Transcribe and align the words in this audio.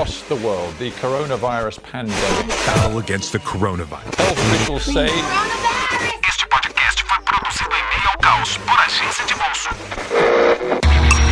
across 0.00 0.22
the 0.28 0.36
world, 0.36 0.74
the 0.78 0.90
coronavirus 0.92 1.82
pandemic. 1.82 2.48
Battle 2.64 2.98
against 2.98 3.32
the 3.32 3.38
coronavirus. 3.38 4.14
Health 4.14 4.38
officials 4.38 4.82
say 4.84 5.06
Este 6.26 6.46
podcast 6.48 7.02
foi 7.04 7.18
produzido 7.22 7.70
em 7.70 7.98
meio 7.98 8.08
ao 8.08 8.18
caos 8.18 8.56
por 8.56 8.80
agência 8.80 9.24
de 9.26 9.34
bolso. 9.34 9.68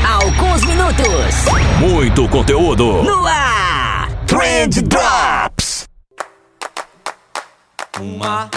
Alguns 0.07 0.65
minutos 0.65 1.35
Muito 1.81 2.29
conteúdo. 2.29 3.03
no 3.05 3.27
ar. 3.27 4.11
Trend 4.27 4.83
Drops. 4.83 5.89
Uma 7.99 8.51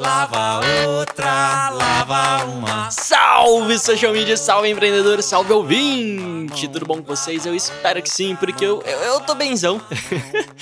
lava 0.00 0.60
outra, 0.86 1.68
lava 1.70 2.44
uma. 2.46 2.90
Salve 2.90 3.78
social 3.78 4.12
media, 4.12 4.36
salve 4.36 4.70
empreendedor, 4.70 5.22
salve 5.22 5.52
ouvinte! 5.52 6.66
Tudo 6.68 6.86
bom 6.86 6.96
com 7.02 7.14
vocês? 7.14 7.44
Eu 7.44 7.54
espero 7.54 8.00
que 8.00 8.08
sim, 8.08 8.34
porque 8.34 8.64
eu, 8.64 8.82
eu, 8.86 8.98
eu 8.98 9.20
tô 9.20 9.34
benzão. 9.34 9.80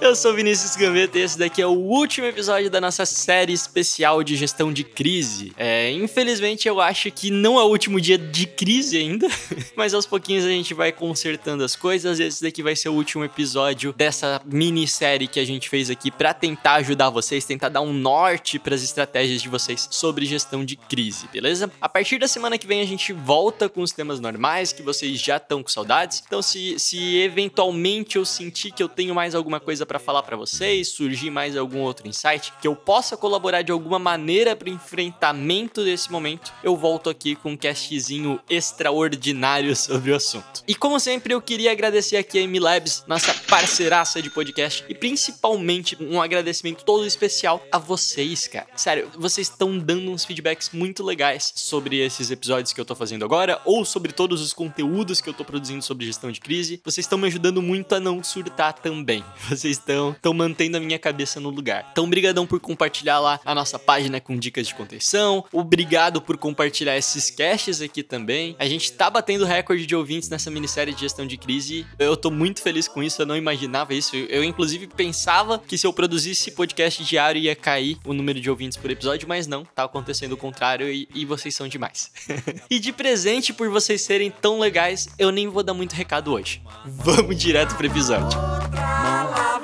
eu 0.00 0.14
sou 0.14 0.34
Vinícius 0.34 0.76
Gambetta 0.76 1.18
e 1.18 1.22
esse 1.22 1.38
daqui 1.38 1.62
é 1.62 1.66
o 1.66 1.70
último 1.70 2.26
episódio 2.26 2.70
da 2.70 2.80
nossa 2.80 3.06
série 3.06 3.52
especial 3.52 4.22
de 4.22 4.36
gestão 4.36 4.72
de 4.72 4.84
crise. 4.84 5.52
É, 5.56 5.90
infelizmente 5.92 6.68
eu 6.68 6.80
acho 6.80 7.10
que 7.10 7.30
não 7.30 7.58
é 7.58 7.62
o 7.62 7.68
último 7.68 8.00
dia 8.00 8.18
de 8.18 8.46
crise 8.46 8.96
ainda, 8.96 9.28
mas 9.76 9.94
aos 9.94 10.06
pouquinhos 10.06 10.44
a 10.44 10.48
gente 10.48 10.74
vai 10.74 10.92
consertando 10.92 11.64
as 11.64 11.76
coisas. 11.76 12.20
Esse 12.20 12.42
daqui 12.42 12.62
vai 12.62 12.76
ser 12.76 12.88
o 12.88 12.94
último 12.94 13.24
episódio 13.24 13.92
dessa 13.92 14.40
minissérie 14.44 15.28
que 15.28 15.40
a 15.40 15.44
gente 15.44 15.68
fez 15.68 15.90
aqui 15.90 16.10
pra 16.10 16.34
tentar 16.34 16.74
ajudar 16.74 17.10
vocês, 17.10 17.44
tentar 17.44 17.68
dar 17.68 17.80
um 17.80 17.92
norte 17.92 18.58
para 18.58 18.74
as 18.74 18.82
estratégias 18.82 19.40
de 19.40 19.48
vocês 19.48 19.88
sobre 19.90 20.26
gestão 20.26 20.64
de 20.64 20.76
crise, 20.76 21.28
beleza? 21.32 21.70
A 21.80 21.88
partir 21.88 22.18
da 22.18 22.28
semana 22.28 22.58
que 22.58 22.66
vem 22.66 22.80
a 22.80 22.86
gente 22.86 23.12
volta 23.12 23.68
com 23.68 23.80
os 23.80 23.92
temas 23.92 24.20
normais 24.20 24.72
que 24.72 24.82
vocês 24.82 25.20
já 25.20 25.36
estão 25.36 25.62
com 25.62 25.68
saudades. 25.68 26.22
Então, 26.26 26.42
se, 26.42 26.78
se 26.78 27.18
eventualmente 27.18 28.16
eu 28.16 28.24
sentir 28.24 28.72
que 28.72 28.82
eu 28.82 28.88
tenho 28.88 29.14
mais 29.14 29.34
alguma 29.34 29.60
coisa 29.60 29.83
para 29.86 29.98
falar 29.98 30.22
para 30.22 30.36
vocês, 30.36 30.88
surgir 30.88 31.30
mais 31.30 31.56
algum 31.56 31.80
outro 31.80 32.08
insight, 32.08 32.52
que 32.60 32.68
eu 32.68 32.76
possa 32.76 33.16
colaborar 33.16 33.62
de 33.62 33.72
alguma 33.72 33.98
maneira 33.98 34.54
para 34.56 34.70
enfrentamento 34.70 35.84
desse 35.84 36.10
momento, 36.10 36.52
eu 36.62 36.76
volto 36.76 37.10
aqui 37.10 37.34
com 37.34 37.52
um 37.52 37.56
castzinho 37.56 38.40
extraordinário 38.48 39.74
sobre 39.76 40.12
o 40.12 40.16
assunto. 40.16 40.62
E 40.66 40.74
como 40.74 40.98
sempre, 40.98 41.34
eu 41.34 41.40
queria 41.40 41.72
agradecer 41.72 42.16
aqui 42.16 42.38
a 42.38 42.42
M 42.42 42.58
Labs, 42.58 43.04
nossa 43.06 43.34
parceiraça 43.48 44.20
de 44.20 44.30
podcast, 44.30 44.84
e 44.88 44.94
principalmente 44.94 45.96
um 46.00 46.20
agradecimento 46.20 46.84
todo 46.84 47.06
especial 47.06 47.62
a 47.70 47.78
vocês, 47.78 48.46
cara. 48.46 48.66
Sério, 48.76 49.10
vocês 49.16 49.48
estão 49.48 49.78
dando 49.78 50.10
uns 50.10 50.24
feedbacks 50.24 50.70
muito 50.72 51.04
legais 51.04 51.52
sobre 51.54 51.98
esses 51.98 52.30
episódios 52.30 52.72
que 52.72 52.80
eu 52.80 52.84
tô 52.84 52.94
fazendo 52.94 53.24
agora, 53.24 53.60
ou 53.64 53.84
sobre 53.84 54.12
todos 54.12 54.40
os 54.40 54.52
conteúdos 54.52 55.20
que 55.20 55.28
eu 55.28 55.34
tô 55.34 55.44
produzindo 55.44 55.82
sobre 55.82 56.06
gestão 56.06 56.30
de 56.30 56.40
crise. 56.40 56.80
Vocês 56.84 57.04
estão 57.04 57.18
me 57.18 57.26
ajudando 57.26 57.62
muito 57.62 57.94
a 57.94 58.00
não 58.00 58.22
surtar 58.22 58.72
também. 58.72 59.24
Vocês 59.48 59.73
estão 59.78 60.12
estão 60.12 60.32
mantendo 60.32 60.76
a 60.76 60.80
minha 60.80 60.98
cabeça 60.98 61.40
no 61.40 61.50
lugar. 61.50 61.88
Então, 61.92 62.08
brigadão 62.08 62.46
por 62.46 62.60
compartilhar 62.60 63.18
lá 63.18 63.40
a 63.44 63.54
nossa 63.54 63.78
página 63.78 64.20
com 64.20 64.36
dicas 64.36 64.66
de 64.66 64.74
contenção. 64.74 65.44
Obrigado 65.52 66.20
por 66.20 66.36
compartilhar 66.36 66.96
esses 66.96 67.30
caches 67.30 67.80
aqui 67.80 68.02
também. 68.02 68.56
A 68.58 68.66
gente 68.66 68.92
tá 68.92 69.10
batendo 69.10 69.44
recorde 69.44 69.86
de 69.86 69.94
ouvintes 69.94 70.28
nessa 70.28 70.50
minissérie 70.50 70.94
de 70.94 71.00
gestão 71.00 71.26
de 71.26 71.36
crise. 71.36 71.86
Eu 71.98 72.16
tô 72.16 72.30
muito 72.30 72.62
feliz 72.62 72.88
com 72.88 73.02
isso, 73.02 73.20
eu 73.22 73.26
não 73.26 73.36
imaginava 73.36 73.94
isso. 73.94 74.16
Eu, 74.16 74.42
inclusive, 74.42 74.86
pensava 74.86 75.58
que 75.58 75.76
se 75.76 75.86
eu 75.86 75.92
produzisse 75.92 76.50
podcast 76.50 77.04
diário 77.04 77.40
ia 77.40 77.54
cair 77.54 77.98
o 78.04 78.12
número 78.12 78.40
de 78.40 78.50
ouvintes 78.50 78.76
por 78.76 78.90
episódio, 78.90 79.28
mas 79.28 79.46
não, 79.46 79.64
tá 79.64 79.84
acontecendo 79.84 80.32
o 80.32 80.36
contrário 80.36 80.88
e, 80.90 81.08
e 81.14 81.24
vocês 81.24 81.54
são 81.54 81.68
demais. 81.68 82.10
e 82.70 82.78
de 82.78 82.92
presente 82.92 83.52
por 83.52 83.68
vocês 83.68 84.02
serem 84.02 84.30
tão 84.30 84.58
legais, 84.58 85.08
eu 85.18 85.30
nem 85.30 85.48
vou 85.48 85.62
dar 85.62 85.74
muito 85.74 85.92
recado 85.92 86.32
hoje. 86.32 86.62
Vamos 86.84 87.36
direto 87.36 87.74
pro 87.76 87.86
episódio. 87.86 88.38
Eu 88.38 89.63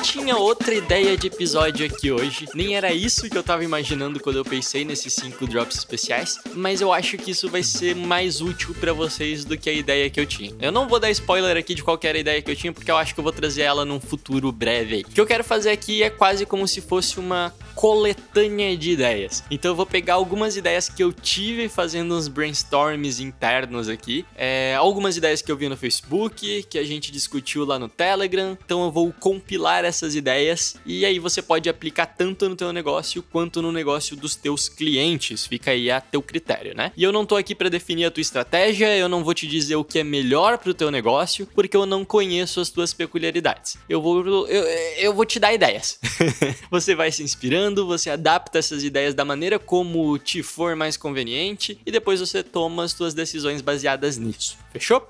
tinha 0.00 0.36
outra 0.36 0.74
ideia 0.74 1.16
de 1.16 1.26
episódio 1.26 1.84
aqui 1.84 2.10
hoje. 2.10 2.46
Nem 2.54 2.74
era 2.74 2.92
isso 2.92 3.28
que 3.28 3.36
eu 3.36 3.42
tava 3.42 3.62
imaginando 3.62 4.18
quando 4.18 4.36
eu 4.36 4.44
pensei 4.44 4.84
nesses 4.84 5.12
cinco 5.12 5.46
drops 5.46 5.76
especiais, 5.76 6.38
mas 6.54 6.80
eu 6.80 6.92
acho 6.92 7.18
que 7.18 7.30
isso 7.30 7.48
vai 7.48 7.62
ser 7.62 7.94
mais 7.94 8.40
útil 8.40 8.74
pra 8.80 8.92
vocês 8.92 9.44
do 9.44 9.58
que 9.58 9.68
a 9.68 9.72
ideia 9.72 10.08
que 10.08 10.18
eu 10.18 10.26
tinha. 10.26 10.54
Eu 10.60 10.72
não 10.72 10.88
vou 10.88 10.98
dar 10.98 11.10
spoiler 11.10 11.56
aqui 11.56 11.74
de 11.74 11.84
qualquer 11.84 12.16
ideia 12.16 12.40
que 12.40 12.50
eu 12.50 12.56
tinha, 12.56 12.72
porque 12.72 12.90
eu 12.90 12.96
acho 12.96 13.12
que 13.12 13.20
eu 13.20 13.24
vou 13.24 13.32
trazer 13.32 13.62
ela 13.62 13.84
num 13.84 14.00
futuro 14.00 14.50
breve. 14.50 15.04
O 15.06 15.10
que 15.10 15.20
eu 15.20 15.26
quero 15.26 15.44
fazer 15.44 15.70
aqui 15.70 16.02
é 16.02 16.08
quase 16.08 16.46
como 16.46 16.66
se 16.66 16.80
fosse 16.80 17.20
uma 17.20 17.52
coletânea 17.74 18.76
de 18.76 18.90
ideias. 18.90 19.42
Então 19.50 19.70
eu 19.70 19.74
vou 19.74 19.86
pegar 19.86 20.14
algumas 20.14 20.56
ideias 20.56 20.88
que 20.88 21.02
eu 21.02 21.12
tive 21.12 21.68
fazendo 21.68 22.14
uns 22.14 22.28
brainstorms 22.28 23.20
internos 23.20 23.88
aqui, 23.88 24.24
é, 24.36 24.74
algumas 24.76 25.16
ideias 25.16 25.40
que 25.40 25.50
eu 25.50 25.56
vi 25.56 25.68
no 25.68 25.76
Facebook, 25.76 26.64
que 26.64 26.78
a 26.78 26.84
gente 26.84 27.10
discutiu 27.10 27.64
lá 27.64 27.78
no 27.78 27.88
Telegram. 27.88 28.56
Então 28.64 28.84
eu 28.84 28.90
vou 28.90 29.12
compilar 29.12 29.84
essas 29.84 29.90
ideias 30.14 30.76
e 30.84 31.04
aí 31.04 31.18
você 31.18 31.42
pode 31.42 31.68
aplicar 31.68 32.06
tanto 32.06 32.48
no 32.48 32.56
teu 32.56 32.72
negócio 32.72 33.22
quanto 33.22 33.62
no 33.62 33.72
negócio 33.72 34.16
dos 34.16 34.36
teus 34.36 34.68
clientes. 34.68 35.46
Fica 35.46 35.70
aí 35.70 35.90
a 35.90 36.00
teu 36.00 36.22
critério, 36.22 36.74
né? 36.74 36.92
E 36.96 37.02
eu 37.02 37.12
não 37.12 37.26
tô 37.26 37.36
aqui 37.36 37.54
para 37.54 37.68
definir 37.68 38.06
a 38.06 38.10
tua 38.10 38.20
estratégia, 38.20 38.96
eu 38.96 39.08
não 39.08 39.24
vou 39.24 39.34
te 39.34 39.46
dizer 39.46 39.76
o 39.76 39.84
que 39.84 39.98
é 39.98 40.04
melhor 40.04 40.58
pro 40.58 40.74
teu 40.74 40.90
negócio, 40.90 41.46
porque 41.54 41.76
eu 41.76 41.86
não 41.86 42.04
conheço 42.04 42.60
as 42.60 42.70
tuas 42.70 42.92
peculiaridades. 42.92 43.76
Eu 43.88 44.00
vou 44.00 44.48
eu, 44.48 44.64
eu 44.98 45.14
vou 45.14 45.24
te 45.24 45.38
dar 45.38 45.52
ideias. 45.52 45.98
você 46.70 46.94
vai 46.94 47.10
se 47.12 47.22
inspirando, 47.22 47.86
você 47.86 48.10
adapta 48.10 48.58
essas 48.58 48.82
ideias 48.84 49.14
da 49.14 49.24
maneira 49.24 49.58
como 49.58 50.18
te 50.18 50.42
for 50.42 50.76
mais 50.76 50.96
conveniente 50.96 51.78
e 51.84 51.90
depois 51.90 52.20
você 52.20 52.42
toma 52.42 52.84
as 52.84 52.94
tuas 52.94 53.14
decisões 53.14 53.60
baseadas 53.60 54.16
nisso. 54.18 54.56
Fechou? 54.72 55.06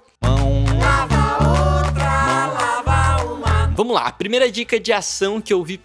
Vamos 3.81 3.95
lá, 3.95 4.09
a 4.09 4.13
primeira 4.13 4.53
dica 4.53 4.79
de 4.79 4.93
ação 4.93 5.41
que 5.41 5.55
eu 5.55 5.65
vi 5.65 5.81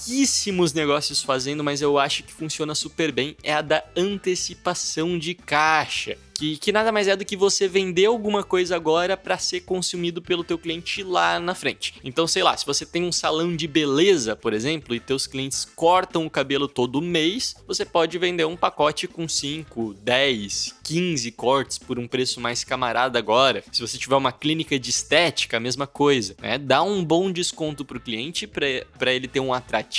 pouquíssimos 0.00 0.72
negócios 0.72 1.22
fazendo, 1.22 1.62
mas 1.62 1.82
eu 1.82 1.98
acho 1.98 2.22
que 2.22 2.32
funciona 2.32 2.74
super 2.74 3.12
bem, 3.12 3.36
é 3.42 3.52
a 3.52 3.60
da 3.60 3.84
antecipação 3.94 5.18
de 5.18 5.34
caixa. 5.34 6.16
Que, 6.34 6.56
que, 6.56 6.72
nada 6.72 6.90
mais 6.90 7.06
é 7.06 7.14
do 7.14 7.22
que 7.22 7.36
você 7.36 7.68
vender 7.68 8.06
alguma 8.06 8.42
coisa 8.42 8.74
agora 8.74 9.14
para 9.14 9.36
ser 9.36 9.60
consumido 9.60 10.22
pelo 10.22 10.42
teu 10.42 10.56
cliente 10.56 11.02
lá 11.02 11.38
na 11.38 11.54
frente. 11.54 11.96
Então, 12.02 12.26
sei 12.26 12.42
lá, 12.42 12.56
se 12.56 12.64
você 12.64 12.86
tem 12.86 13.04
um 13.04 13.12
salão 13.12 13.54
de 13.54 13.68
beleza, 13.68 14.34
por 14.34 14.54
exemplo, 14.54 14.94
e 14.94 15.00
teus 15.00 15.26
clientes 15.26 15.66
cortam 15.76 16.24
o 16.24 16.30
cabelo 16.30 16.66
todo 16.66 17.02
mês, 17.02 17.54
você 17.66 17.84
pode 17.84 18.16
vender 18.16 18.46
um 18.46 18.56
pacote 18.56 19.06
com 19.06 19.28
5, 19.28 19.92
10, 20.02 20.76
15 20.82 21.30
cortes 21.32 21.76
por 21.78 21.98
um 21.98 22.08
preço 22.08 22.40
mais 22.40 22.64
camarada 22.64 23.18
agora. 23.18 23.62
Se 23.70 23.82
você 23.82 23.98
tiver 23.98 24.16
uma 24.16 24.32
clínica 24.32 24.78
de 24.78 24.88
estética, 24.88 25.58
a 25.58 25.60
mesma 25.60 25.86
coisa, 25.86 26.34
né? 26.40 26.56
Dá 26.56 26.82
um 26.82 27.04
bom 27.04 27.30
desconto 27.30 27.84
pro 27.84 28.00
cliente 28.00 28.46
para 28.46 29.12
ele 29.12 29.28
ter 29.28 29.40
um 29.40 29.52
atrativo 29.52 29.89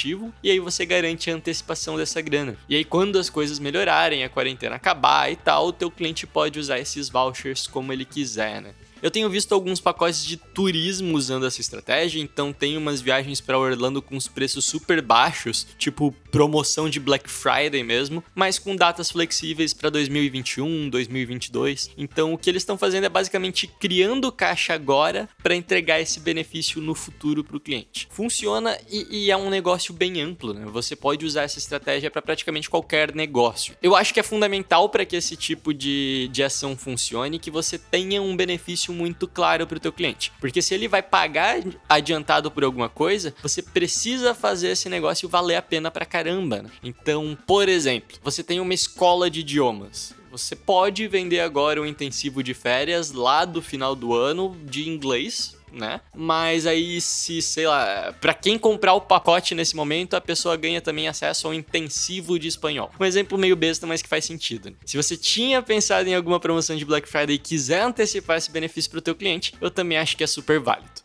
e 0.41 0.49
aí 0.49 0.59
você 0.59 0.85
garante 0.85 1.29
a 1.29 1.35
antecipação 1.35 1.97
dessa 1.97 2.21
grana. 2.21 2.55
E 2.67 2.75
aí 2.75 2.85
quando 2.85 3.19
as 3.19 3.29
coisas 3.29 3.59
melhorarem, 3.59 4.23
a 4.23 4.29
quarentena 4.29 4.75
acabar 4.75 5.31
e 5.31 5.35
tal, 5.35 5.67
o 5.67 5.73
teu 5.73 5.91
cliente 5.91 6.25
pode 6.25 6.59
usar 6.59 6.79
esses 6.79 7.09
vouchers 7.09 7.67
como 7.67 7.91
ele 7.91 8.05
quiser, 8.05 8.61
né? 8.61 8.73
Eu 9.01 9.09
tenho 9.09 9.29
visto 9.29 9.53
alguns 9.53 9.79
pacotes 9.79 10.23
de 10.23 10.37
turismo 10.37 11.17
usando 11.17 11.45
essa 11.45 11.59
estratégia, 11.59 12.21
então 12.21 12.53
tem 12.53 12.77
umas 12.77 13.01
viagens 13.01 13.41
para 13.41 13.57
Orlando 13.57 14.01
com 14.01 14.15
os 14.15 14.27
preços 14.27 14.65
super 14.65 15.01
baixos, 15.01 15.65
tipo 15.77 16.13
promoção 16.31 16.89
de 16.89 16.99
Black 16.99 17.29
Friday 17.29 17.83
mesmo, 17.83 18.23
mas 18.35 18.59
com 18.59 18.75
datas 18.75 19.11
flexíveis 19.11 19.73
para 19.73 19.89
2021, 19.89 20.89
2022. 20.89 21.91
Então 21.97 22.33
o 22.33 22.37
que 22.37 22.49
eles 22.49 22.61
estão 22.61 22.77
fazendo 22.77 23.05
é 23.05 23.09
basicamente 23.09 23.67
criando 23.67 24.31
caixa 24.31 24.73
agora 24.73 25.27
para 25.41 25.55
entregar 25.55 25.99
esse 25.99 26.19
benefício 26.19 26.79
no 26.79 26.93
futuro 26.93 27.43
para 27.43 27.57
o 27.57 27.59
cliente. 27.59 28.07
Funciona 28.11 28.77
e, 28.89 29.25
e, 29.25 29.31
é 29.31 29.37
um 29.37 29.49
negócio 29.49 29.93
bem 29.93 30.21
amplo, 30.21 30.53
né? 30.53 30.65
Você 30.71 30.95
pode 30.95 31.25
usar 31.25 31.43
essa 31.43 31.57
estratégia 31.57 32.11
para 32.11 32.21
praticamente 32.21 32.69
qualquer 32.69 33.13
negócio. 33.15 33.75
Eu 33.81 33.95
acho 33.95 34.13
que 34.13 34.19
é 34.19 34.23
fundamental 34.23 34.89
para 34.89 35.05
que 35.05 35.15
esse 35.15 35.35
tipo 35.35 35.73
de, 35.73 36.29
de 36.31 36.43
ação 36.43 36.77
funcione 36.77 37.39
que 37.39 37.51
você 37.51 37.77
tenha 37.77 38.21
um 38.21 38.35
benefício 38.35 38.90
muito 38.91 39.27
claro 39.27 39.65
para 39.65 39.77
o 39.77 39.79
teu 39.79 39.91
cliente. 39.91 40.31
Porque 40.39 40.61
se 40.61 40.73
ele 40.73 40.87
vai 40.87 41.01
pagar 41.01 41.59
adiantado 41.87 42.51
por 42.51 42.63
alguma 42.63 42.89
coisa, 42.89 43.33
você 43.41 43.61
precisa 43.61 44.33
fazer 44.33 44.69
esse 44.69 44.89
negócio 44.89 45.29
valer 45.29 45.55
a 45.55 45.61
pena 45.61 45.89
pra 45.89 46.05
caramba. 46.05 46.63
Né? 46.63 46.69
Então, 46.83 47.37
por 47.45 47.67
exemplo, 47.69 48.17
você 48.23 48.43
tem 48.43 48.59
uma 48.59 48.73
escola 48.73 49.29
de 49.29 49.41
idiomas. 49.41 50.13
Você 50.31 50.55
pode 50.55 51.07
vender 51.09 51.41
agora 51.41 51.81
um 51.81 51.85
intensivo 51.85 52.41
de 52.41 52.53
férias 52.53 53.11
lá 53.11 53.43
do 53.43 53.61
final 53.61 53.93
do 53.93 54.15
ano 54.15 54.57
de 54.63 54.87
inglês, 54.87 55.57
né? 55.71 56.01
Mas 56.15 56.65
aí, 56.65 56.99
se, 56.99 57.41
sei 57.41 57.67
lá, 57.67 58.13
para 58.19 58.33
quem 58.33 58.57
comprar 58.57 58.93
o 58.93 59.01
pacote 59.01 59.55
nesse 59.55 59.75
momento, 59.75 60.15
a 60.15 60.21
pessoa 60.21 60.55
ganha 60.55 60.81
também 60.81 61.07
acesso 61.07 61.47
ao 61.47 61.53
intensivo 61.53 62.37
de 62.37 62.47
espanhol. 62.47 62.91
Um 62.99 63.05
exemplo 63.05 63.37
meio 63.37 63.55
besta, 63.55 63.87
mas 63.87 64.01
que 64.01 64.09
faz 64.09 64.25
sentido. 64.25 64.69
Né? 64.69 64.75
Se 64.85 64.97
você 64.97 65.15
tinha 65.15 65.61
pensado 65.61 66.07
em 66.07 66.15
alguma 66.15 66.39
promoção 66.39 66.75
de 66.75 66.85
Black 66.85 67.07
Friday 67.07 67.35
e 67.35 67.39
quiser 67.39 67.81
antecipar 67.81 68.37
esse 68.37 68.51
benefício 68.51 68.89
para 68.91 68.99
o 68.99 69.01
teu 69.01 69.15
cliente, 69.15 69.53
eu 69.61 69.71
também 69.71 69.97
acho 69.97 70.17
que 70.17 70.23
é 70.23 70.27
super 70.27 70.59
válido. 70.59 71.01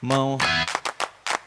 Mão, 0.00 0.38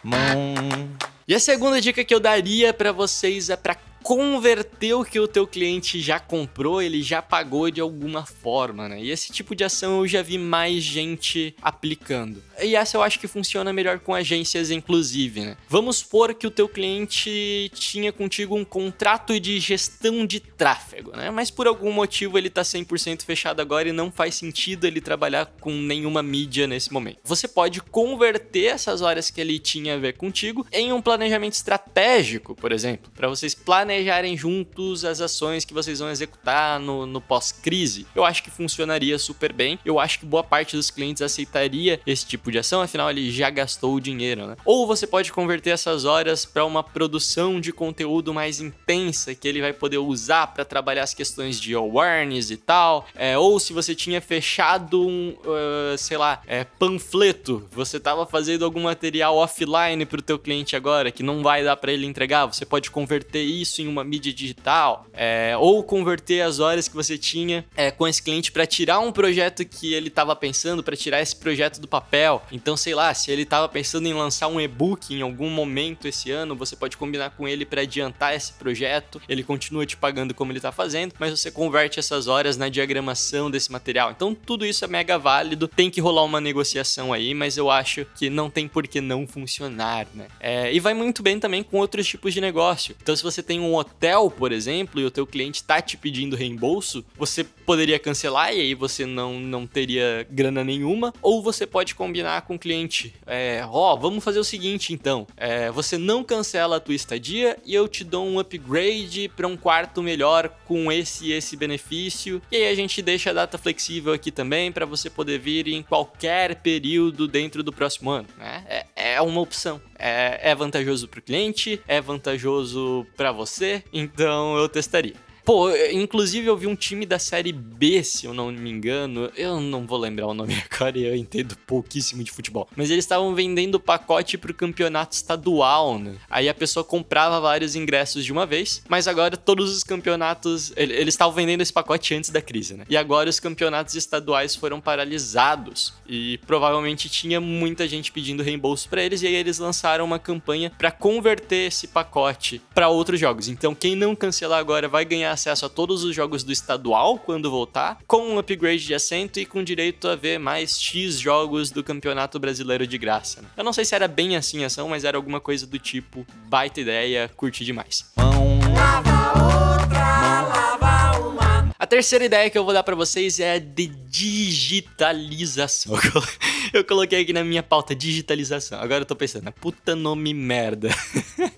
mão. 0.04 0.90
E 1.28 1.36
a 1.36 1.40
segunda 1.40 1.80
dica 1.80 2.04
que 2.04 2.14
eu 2.14 2.20
daria 2.20 2.74
para 2.74 2.92
vocês 2.92 3.50
é 3.50 3.56
para 3.56 3.76
converter 4.10 4.96
o 4.96 5.06
que 5.06 5.20
o 5.20 5.28
teu 5.28 5.46
cliente 5.46 6.02
já 6.02 6.20
comprou, 6.20 6.82
ele 6.82 7.04
já 7.04 7.22
pagou 7.22 7.70
de 7.70 7.80
alguma 7.80 8.26
forma, 8.26 8.90
né? 8.90 9.00
E 9.00 9.12
esse 9.12 9.32
tipo 9.32 9.56
de 9.56 9.64
ação 9.64 10.00
eu 10.00 10.08
já 10.08 10.24
vi 10.24 10.36
mais 10.36 10.82
gente 10.82 11.56
aplicando. 11.62 12.42
E 12.62 12.76
essa 12.76 12.98
eu 12.98 13.04
acho 13.04 13.20
que 13.20 13.28
funciona 13.28 13.72
melhor 13.74 14.00
com 14.00 14.14
agências, 14.14 14.72
inclusive, 14.72 15.42
né? 15.42 15.58
Vamos 15.68 15.98
supor 15.98 16.34
que 16.34 16.48
o 16.48 16.52
teu 16.52 16.68
cliente 16.68 17.72
tinha 17.74 18.12
contigo 18.12 18.56
um 18.56 18.66
contrato 18.66 19.40
de 19.40 19.60
gestão 19.60 20.26
de 20.26 20.40
tráfego, 20.40 21.12
né? 21.16 21.30
Mas 21.32 21.50
por 21.50 21.68
algum 21.68 21.92
motivo 21.92 22.38
ele 22.38 22.50
tá 22.50 22.62
100% 22.62 23.24
fechado 23.24 23.62
agora 23.62 23.90
e 23.90 23.92
não 23.92 24.12
faz 24.12 24.36
sentido 24.36 24.86
ele 24.86 25.02
trabalhar 25.02 25.46
com 25.60 25.72
nenhuma 25.72 26.22
mídia 26.22 26.68
nesse 26.68 26.92
momento. 26.92 27.20
Você 27.24 27.48
pode 27.48 27.82
converter 27.82 28.66
essas 28.66 29.02
horas 29.02 29.30
que 29.30 29.40
ele 29.40 29.60
tinha 29.60 29.96
a 29.96 29.98
ver 29.98 30.14
contigo 30.14 30.66
em 30.72 30.92
um 30.94 31.02
planejamento 31.02 31.54
estratégico, 31.54 32.56
por 32.56 32.72
exemplo, 32.72 33.12
para 33.16 33.28
vocês 33.28 33.54
planejarem 33.54 34.36
juntos 34.38 35.06
as 35.06 35.22
ações 35.22 35.66
que 35.66 35.74
vocês 35.74 36.00
vão 36.00 36.10
executar 36.10 36.80
no, 36.80 37.06
no 37.06 37.22
pós-crise. 37.22 38.06
Eu 38.16 38.24
acho 38.26 38.44
que 38.44 38.50
funcionaria 38.50 39.18
super 39.18 39.54
bem. 39.54 39.80
Eu 39.86 40.00
acho 40.00 40.20
que 40.20 40.26
boa 40.26 40.44
parte 40.44 40.76
dos 40.76 40.90
clientes 40.90 41.22
aceitaria 41.22 42.00
esse 42.06 42.26
tipo 42.26 42.49
de 42.52 42.60
ação, 42.60 42.82
afinal 42.82 43.10
ele 43.10 43.32
já 43.32 43.50
gastou 43.50 43.96
o 43.96 44.02
dinheiro, 44.02 44.48
né? 44.48 44.56
Ou 44.66 44.88
você 44.88 45.06
pode 45.06 45.32
converter 45.32 45.72
essas 45.72 46.06
horas 46.06 46.46
para 46.46 46.66
uma 46.66 46.84
produção 46.84 47.60
de 47.60 47.72
conteúdo 47.72 48.34
mais 48.34 48.60
intensa 48.60 49.36
que 49.36 49.48
ele 49.48 49.62
vai 49.62 49.74
poder 49.74 49.98
usar 49.98 50.48
para 50.48 50.66
trabalhar 50.66 51.04
as 51.04 51.14
questões 51.14 51.60
de 51.60 51.74
awareness 51.74 52.52
e 52.52 52.58
tal. 52.58 53.08
É, 53.16 53.38
ou 53.38 53.60
se 53.60 53.74
você 53.74 53.96
tinha 53.96 54.22
fechado 54.22 55.06
um, 55.08 55.36
uh, 55.46 55.98
sei 55.98 56.18
lá, 56.18 56.42
é, 56.48 56.64
panfleto, 56.64 57.68
você 57.72 57.98
estava 57.98 58.26
fazendo 58.26 58.66
algum 58.66 58.82
material 58.84 59.36
offline 59.36 60.06
para 60.06 60.20
o 60.20 60.24
teu 60.24 60.40
cliente 60.40 60.76
agora 60.76 61.12
que 61.12 61.24
não 61.24 61.42
vai 61.42 61.64
dar 61.64 61.76
para 61.78 61.92
ele 61.92 62.06
entregar, 62.06 62.46
você 62.46 62.66
pode 62.66 62.92
converter 62.92 63.44
isso 63.44 63.82
em 63.82 63.88
uma 63.88 64.04
mídia 64.04 64.34
digital, 64.34 65.06
é, 65.14 65.56
ou 65.58 65.84
converter 65.84 66.42
as 66.42 66.60
horas 66.60 66.88
que 66.88 66.96
você 66.96 67.18
tinha 67.18 67.66
é, 67.76 67.92
com 67.92 68.08
esse 68.08 68.22
cliente 68.22 68.52
para 68.52 68.66
tirar 68.66 69.00
um 69.00 69.12
projeto 69.12 69.66
que 69.66 69.94
ele 69.94 70.08
estava 70.08 70.36
pensando, 70.36 70.84
para 70.84 70.96
tirar 70.96 71.22
esse 71.22 71.36
projeto 71.36 71.80
do 71.80 71.88
papel. 71.88 72.39
Então, 72.52 72.76
sei 72.78 72.96
lá, 72.96 73.14
se 73.14 73.32
ele 73.32 73.44
estava 73.44 73.68
pensando 73.68 74.08
em 74.08 74.14
lançar 74.14 74.48
um 74.48 74.60
e-book 74.60 75.14
em 75.14 75.22
algum 75.22 75.50
momento 75.50 76.08
esse 76.08 76.32
ano, 76.32 76.56
você 76.56 76.76
pode 76.76 76.98
combinar 76.98 77.32
com 77.32 77.48
ele 77.48 77.66
para 77.66 77.82
adiantar 77.82 78.36
esse 78.36 78.54
projeto. 78.54 79.22
Ele 79.28 79.44
continua 79.44 79.86
te 79.86 79.98
pagando 79.98 80.34
como 80.34 80.52
ele 80.52 80.60
está 80.60 80.72
fazendo, 80.72 81.14
mas 81.20 81.32
você 81.32 81.52
converte 81.52 82.00
essas 82.00 82.28
horas 82.28 82.58
na 82.58 82.70
diagramação 82.70 83.50
desse 83.50 83.72
material. 83.72 84.12
Então, 84.12 84.34
tudo 84.34 84.66
isso 84.66 84.84
é 84.84 84.88
mega 84.88 85.18
válido. 85.18 85.68
Tem 85.68 85.90
que 85.90 86.02
rolar 86.02 86.24
uma 86.24 86.42
negociação 86.42 87.14
aí, 87.14 87.34
mas 87.34 87.58
eu 87.58 87.70
acho 87.70 88.06
que 88.16 88.30
não 88.30 88.50
tem 88.50 88.68
por 88.68 88.88
que 88.88 89.02
não 89.02 89.28
funcionar, 89.28 90.08
né? 90.14 90.28
É, 90.40 90.74
e 90.74 90.80
vai 90.80 90.94
muito 90.94 91.22
bem 91.22 91.40
também 91.40 91.64
com 91.64 91.78
outros 91.78 92.08
tipos 92.08 92.34
de 92.34 92.42
negócio. 92.42 92.96
Então, 93.02 93.16
se 93.16 93.24
você 93.24 93.42
tem 93.42 93.60
um 93.60 93.76
hotel, 93.76 94.30
por 94.30 94.52
exemplo, 94.52 95.00
e 95.00 95.06
o 95.06 95.12
teu 95.12 95.26
cliente 95.26 95.62
está 95.62 95.82
te 95.82 95.98
pedindo 95.98 96.36
reembolso, 96.36 97.04
você 97.18 97.44
poderia 97.44 98.00
cancelar 98.00 98.54
e 98.54 98.62
aí 98.62 98.74
você 98.74 99.06
não, 99.06 99.40
não 99.40 99.68
teria 99.68 100.26
grana 100.30 100.64
nenhuma, 100.64 101.14
ou 101.22 101.42
você 101.42 101.66
pode 101.68 101.96
combinar 101.96 102.29
com 102.42 102.56
o 102.56 102.60
cliente, 102.60 103.14
é, 103.26 103.64
ó, 103.68 103.96
vamos 103.96 104.24
fazer 104.24 104.40
o 104.40 104.44
seguinte 104.44 104.94
então, 104.94 105.28
é, 105.36 105.70
você 105.72 105.98
não 105.98 106.24
cancela 106.24 106.78
a 106.78 106.80
tua 106.80 106.96
estadia 106.96 107.58
e 107.66 107.74
eu 107.74 107.88
te 107.88 108.04
dou 108.04 108.26
um 108.26 108.40
upgrade 108.40 109.30
para 109.36 109.48
um 109.48 109.58
quarto 109.58 110.02
melhor 110.02 110.50
com 110.66 110.92
esse 110.92 111.28
e 111.28 111.34
esse 111.34 111.56
benefício, 111.56 112.42
e 112.52 112.58
aí 112.58 112.68
a 112.68 112.76
gente 112.76 113.02
deixa 113.02 113.32
a 113.32 113.34
data 113.34 113.58
flexível 113.58 114.14
aqui 114.14 114.32
também 114.32 114.72
para 114.72 114.86
você 114.86 115.10
poder 115.10 115.40
vir 115.40 115.68
em 115.68 115.82
qualquer 115.82 116.56
período 116.56 117.28
dentro 117.28 117.64
do 117.64 117.74
próximo 117.74 118.10
ano, 118.12 118.28
né? 118.38 118.64
É, 118.68 119.14
é 119.14 119.22
uma 119.22 119.42
opção. 119.42 119.82
É, 119.98 120.52
é 120.52 120.56
vantajoso 120.56 121.08
para 121.08 121.20
o 121.20 121.22
cliente, 121.22 121.82
é 121.88 122.00
vantajoso 122.00 123.06
para 123.18 123.32
você, 123.32 123.84
então 123.92 124.58
eu 124.58 124.70
testaria. 124.70 125.29
Pô, 125.44 125.70
inclusive 125.92 126.48
eu 126.48 126.58
vi 126.58 126.68
um 126.68 126.76
time 126.76 127.06
da 127.06 127.18
série 127.18 127.52
B, 127.52 128.04
se 128.04 128.26
eu 128.26 128.34
não 128.34 128.52
me 128.52 128.70
engano. 128.70 129.32
Eu 129.36 129.60
não 129.60 129.86
vou 129.86 129.98
lembrar 129.98 130.28
o 130.28 130.34
nome 130.34 130.56
agora 130.70 130.98
e 130.98 131.06
eu 131.06 131.16
entendo 131.16 131.56
pouquíssimo 131.66 132.24
de 132.24 132.32
futebol. 132.32 132.68
Mas 132.76 132.90
eles 132.90 133.06
estavam 133.06 133.34
vendendo 133.34 133.80
pacote 133.80 134.38
pro 134.38 134.54
campeonato 134.54 135.16
estadual, 135.16 135.98
né? 135.98 136.16
Aí 136.30 136.48
a 136.48 136.54
pessoa 136.54 136.84
comprava 136.84 137.40
vários 137.40 137.76
ingressos 137.76 138.24
de 138.24 138.32
uma 138.32 138.46
vez, 138.46 138.84
mas 138.88 139.08
agora 139.08 139.36
todos 139.38 139.76
os 139.76 139.84
campeonatos. 139.84 140.72
Eles 140.76 141.14
estavam 141.14 141.34
vendendo 141.34 141.62
esse 141.62 141.74
pacote 141.74 142.14
antes 142.14 142.30
da 142.30 142.42
crise, 142.42 142.76
né? 142.76 142.86
E 142.90 142.96
agora 142.96 143.30
os 143.30 143.40
campeonatos 143.40 143.96
estaduais 143.96 144.56
foram 144.56 144.80
paralisados. 144.80 145.94
E 146.08 146.38
provavelmente 146.46 147.10
tinha 147.10 147.40
muita 147.40 147.88
gente 147.88 148.12
pedindo 148.12 148.44
reembolso 148.44 148.88
para 148.90 149.02
eles. 149.02 149.22
E 149.22 149.28
aí 149.28 149.36
eles 149.36 149.60
lançaram 149.60 150.06
uma 150.06 150.20
campanha 150.20 150.72
para 150.78 150.92
converter 150.92 151.68
esse 151.68 151.88
pacote 151.88 152.62
para 152.74 152.90
outros 152.90 153.20
jogos. 153.20 153.48
Então 153.48 153.74
quem 153.74 153.96
não 153.96 154.16
cancelar 154.16 154.60
agora 154.60 154.88
vai 154.88 155.06
ganhar 155.06 155.39
acesso 155.40 155.66
a 155.66 155.70
todos 155.70 156.04
os 156.04 156.14
jogos 156.14 156.44
do 156.44 156.52
estadual 156.52 157.18
quando 157.18 157.50
voltar, 157.50 158.00
com 158.06 158.34
um 158.34 158.38
upgrade 158.38 158.86
de 158.86 158.94
assento 158.94 159.40
e 159.40 159.46
com 159.46 159.64
direito 159.64 160.08
a 160.08 160.16
ver 160.16 160.38
mais 160.38 160.80
X 160.80 161.20
jogos 161.20 161.72
do 161.72 161.84
Campeonato 161.84 162.40
Brasileiro 162.40 162.86
de 162.86 162.98
graça. 162.98 163.42
Né? 163.42 163.48
Eu 163.56 163.64
não 163.64 163.74
sei 163.74 163.86
se 163.86 163.96
era 163.96 164.08
bem 164.08 164.36
assim 164.36 164.64
a 164.64 164.68
ação, 164.68 164.90
mas 164.90 165.04
era 165.04 165.18
alguma 165.18 165.40
coisa 165.40 165.66
do 165.66 165.80
tipo, 165.80 166.26
baita 166.48 166.82
ideia, 166.82 167.30
curti 167.36 167.64
demais. 167.64 168.06
Mão. 168.18 168.60
Lava 168.74 169.74
outra, 169.74 170.42
lava 170.42 171.20
uma. 171.20 171.70
A 171.80 171.88
terceira 171.88 172.26
ideia 172.26 172.50
que 172.50 172.58
eu 172.58 172.64
vou 172.64 172.74
dar 172.74 172.84
para 172.84 172.96
vocês 172.96 173.40
é 173.40 173.54
a 173.54 173.60
de 173.60 173.88
digitalização. 173.88 175.94
Eu 176.72 176.84
coloquei 176.84 177.22
aqui 177.22 177.34
na 177.34 177.44
minha 177.44 177.64
pauta 177.64 177.96
digitalização. 177.96 178.80
Agora 178.80 179.02
eu 179.02 179.06
tô 179.06 179.16
pensando, 179.16 179.46
né? 179.46 179.54
puta 179.60 179.96
nome 179.96 180.36
merda. 180.36 180.90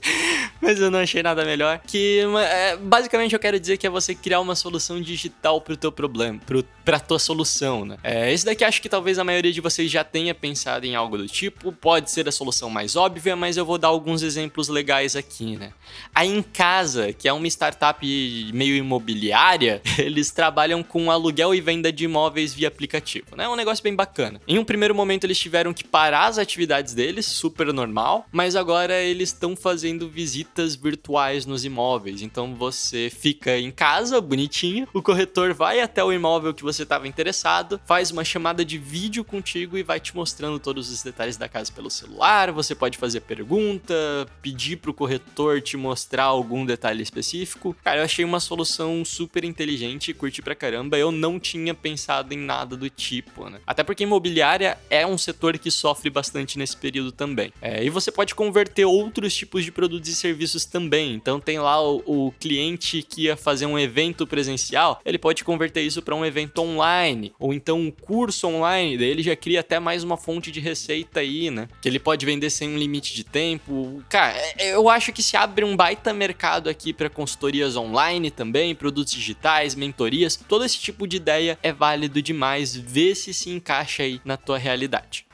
Mas 0.61 0.79
eu 0.79 0.91
não 0.91 0.99
achei 0.99 1.23
nada 1.23 1.43
melhor. 1.43 1.81
Que 1.85 2.21
é, 2.39 2.77
basicamente 2.77 3.33
eu 3.33 3.39
quero 3.39 3.59
dizer 3.59 3.77
que 3.77 3.87
é 3.87 3.89
você 3.89 4.13
criar 4.13 4.39
uma 4.39 4.55
solução 4.55 5.01
digital 5.01 5.59
pro 5.59 5.75
teu 5.75 5.91
problema, 5.91 6.39
pro, 6.45 6.63
pra 6.85 6.99
tua 6.99 7.17
solução, 7.17 7.83
né? 7.83 7.97
É, 8.03 8.31
esse 8.31 8.45
daqui 8.45 8.63
acho 8.63 8.81
que 8.81 8.87
talvez 8.87 9.17
a 9.17 9.23
maioria 9.23 9.51
de 9.51 9.59
vocês 9.59 9.89
já 9.89 10.03
tenha 10.03 10.35
pensado 10.35 10.85
em 10.85 10.95
algo 10.95 11.17
do 11.17 11.27
tipo. 11.27 11.71
Pode 11.71 12.11
ser 12.11 12.27
a 12.27 12.31
solução 12.31 12.69
mais 12.69 12.95
óbvia, 12.95 13.35
mas 13.35 13.57
eu 13.57 13.65
vou 13.65 13.79
dar 13.79 13.87
alguns 13.87 14.21
exemplos 14.21 14.67
legais 14.67 15.15
aqui, 15.15 15.57
né? 15.57 15.73
A 16.13 16.25
Em 16.25 16.43
Casa, 16.43 17.11
que 17.11 17.27
é 17.27 17.33
uma 17.33 17.47
startup 17.47 18.05
meio 18.53 18.75
imobiliária, 18.75 19.81
eles 19.97 20.29
trabalham 20.29 20.83
com 20.83 21.09
aluguel 21.09 21.55
e 21.55 21.61
venda 21.61 21.91
de 21.91 22.05
imóveis 22.05 22.53
via 22.53 22.67
aplicativo, 22.67 23.35
né? 23.35 23.45
É 23.45 23.49
um 23.49 23.55
negócio 23.55 23.83
bem 23.83 23.95
bacana. 23.95 24.39
Em 24.47 24.59
um 24.59 24.63
primeiro 24.63 24.93
momento 24.93 25.23
eles 25.23 25.39
tiveram 25.39 25.73
que 25.73 25.83
parar 25.83 26.27
as 26.27 26.37
atividades 26.37 26.93
deles, 26.93 27.25
super 27.25 27.73
normal, 27.73 28.25
mas 28.31 28.55
agora 28.55 29.01
eles 29.01 29.29
estão 29.29 29.55
fazendo 29.55 30.07
visitas 30.07 30.50
virtuais 30.75 31.45
nos 31.45 31.65
imóveis. 31.65 32.21
Então 32.21 32.55
você 32.55 33.09
fica 33.09 33.57
em 33.57 33.71
casa, 33.71 34.19
bonitinho, 34.19 34.87
o 34.93 35.01
corretor 35.01 35.53
vai 35.53 35.79
até 35.81 36.03
o 36.03 36.11
imóvel 36.11 36.53
que 36.53 36.63
você 36.63 36.83
estava 36.83 37.07
interessado, 37.07 37.79
faz 37.85 38.11
uma 38.11 38.23
chamada 38.23 38.63
de 38.63 38.77
vídeo 38.77 39.23
contigo 39.23 39.77
e 39.77 39.83
vai 39.83 39.99
te 39.99 40.15
mostrando 40.15 40.59
todos 40.59 40.91
os 40.91 41.01
detalhes 41.01 41.37
da 41.37 41.47
casa 41.47 41.71
pelo 41.71 41.89
celular. 41.89 42.51
Você 42.51 42.75
pode 42.75 42.97
fazer 42.97 43.21
pergunta, 43.21 43.93
pedir 44.41 44.77
pro 44.77 44.93
corretor 44.93 45.61
te 45.61 45.77
mostrar 45.77 46.25
algum 46.25 46.65
detalhe 46.65 47.01
específico. 47.01 47.75
Cara, 47.83 47.99
eu 47.99 48.03
achei 48.03 48.25
uma 48.25 48.39
solução 48.39 49.03
super 49.05 49.43
inteligente, 49.43 50.13
curti 50.13 50.41
pra 50.41 50.55
caramba. 50.55 50.97
Eu 50.97 51.11
não 51.11 51.39
tinha 51.39 51.73
pensado 51.73 52.33
em 52.33 52.37
nada 52.37 52.75
do 52.75 52.89
tipo, 52.89 53.49
né? 53.49 53.59
Até 53.65 53.83
porque 53.83 54.03
imobiliária 54.03 54.77
é 54.89 55.05
um 55.05 55.17
setor 55.17 55.57
que 55.57 55.71
sofre 55.71 56.09
bastante 56.09 56.57
nesse 56.57 56.75
período 56.75 57.11
também. 57.11 57.53
É, 57.61 57.83
e 57.83 57.89
você 57.89 58.11
pode 58.11 58.35
converter 58.35 58.85
outros 58.85 59.33
tipos 59.33 59.63
de 59.63 59.71
produtos 59.71 60.09
e 60.09 60.15
serviços 60.15 60.40
serviços 60.41 60.65
também. 60.65 61.13
Então 61.13 61.39
tem 61.39 61.59
lá 61.59 61.81
o, 61.81 62.01
o 62.05 62.31
cliente 62.39 63.01
que 63.03 63.23
ia 63.23 63.37
fazer 63.37 63.65
um 63.65 63.77
evento 63.77 64.25
presencial, 64.25 64.99
ele 65.05 65.17
pode 65.17 65.43
converter 65.43 65.81
isso 65.81 66.01
para 66.01 66.15
um 66.15 66.25
evento 66.25 66.59
online, 66.61 67.33
ou 67.39 67.53
então 67.53 67.79
um 67.79 67.91
curso 67.91 68.47
online, 68.47 68.97
daí 68.97 69.07
ele 69.07 69.23
já 69.23 69.35
cria 69.35 69.59
até 69.59 69.79
mais 69.79 70.03
uma 70.03 70.17
fonte 70.17 70.51
de 70.51 70.59
receita 70.59 71.19
aí, 71.19 71.51
né? 71.51 71.67
Que 71.81 71.87
ele 71.87 71.99
pode 71.99 72.25
vender 72.25 72.49
sem 72.49 72.69
um 72.69 72.77
limite 72.77 73.13
de 73.13 73.23
tempo. 73.23 74.03
Cara, 74.09 74.35
é, 74.57 74.73
eu 74.73 74.89
acho 74.89 75.13
que 75.13 75.21
se 75.21 75.37
abre 75.37 75.63
um 75.63 75.75
baita 75.75 76.13
mercado 76.13 76.69
aqui 76.69 76.91
para 76.93 77.09
consultorias 77.09 77.75
online 77.75 78.31
também, 78.31 78.73
produtos 78.73 79.13
digitais, 79.13 79.75
mentorias, 79.75 80.35
todo 80.35 80.65
esse 80.65 80.79
tipo 80.79 81.07
de 81.07 81.17
ideia 81.17 81.57
é 81.61 81.71
válido 81.71 82.21
demais. 82.21 82.75
Vê 82.75 83.13
se 83.13 83.33
se 83.33 83.49
encaixa 83.49 84.03
aí 84.03 84.19
na 84.25 84.37
tua 84.37 84.57
realidade. 84.57 85.25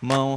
Mão. 0.00 0.36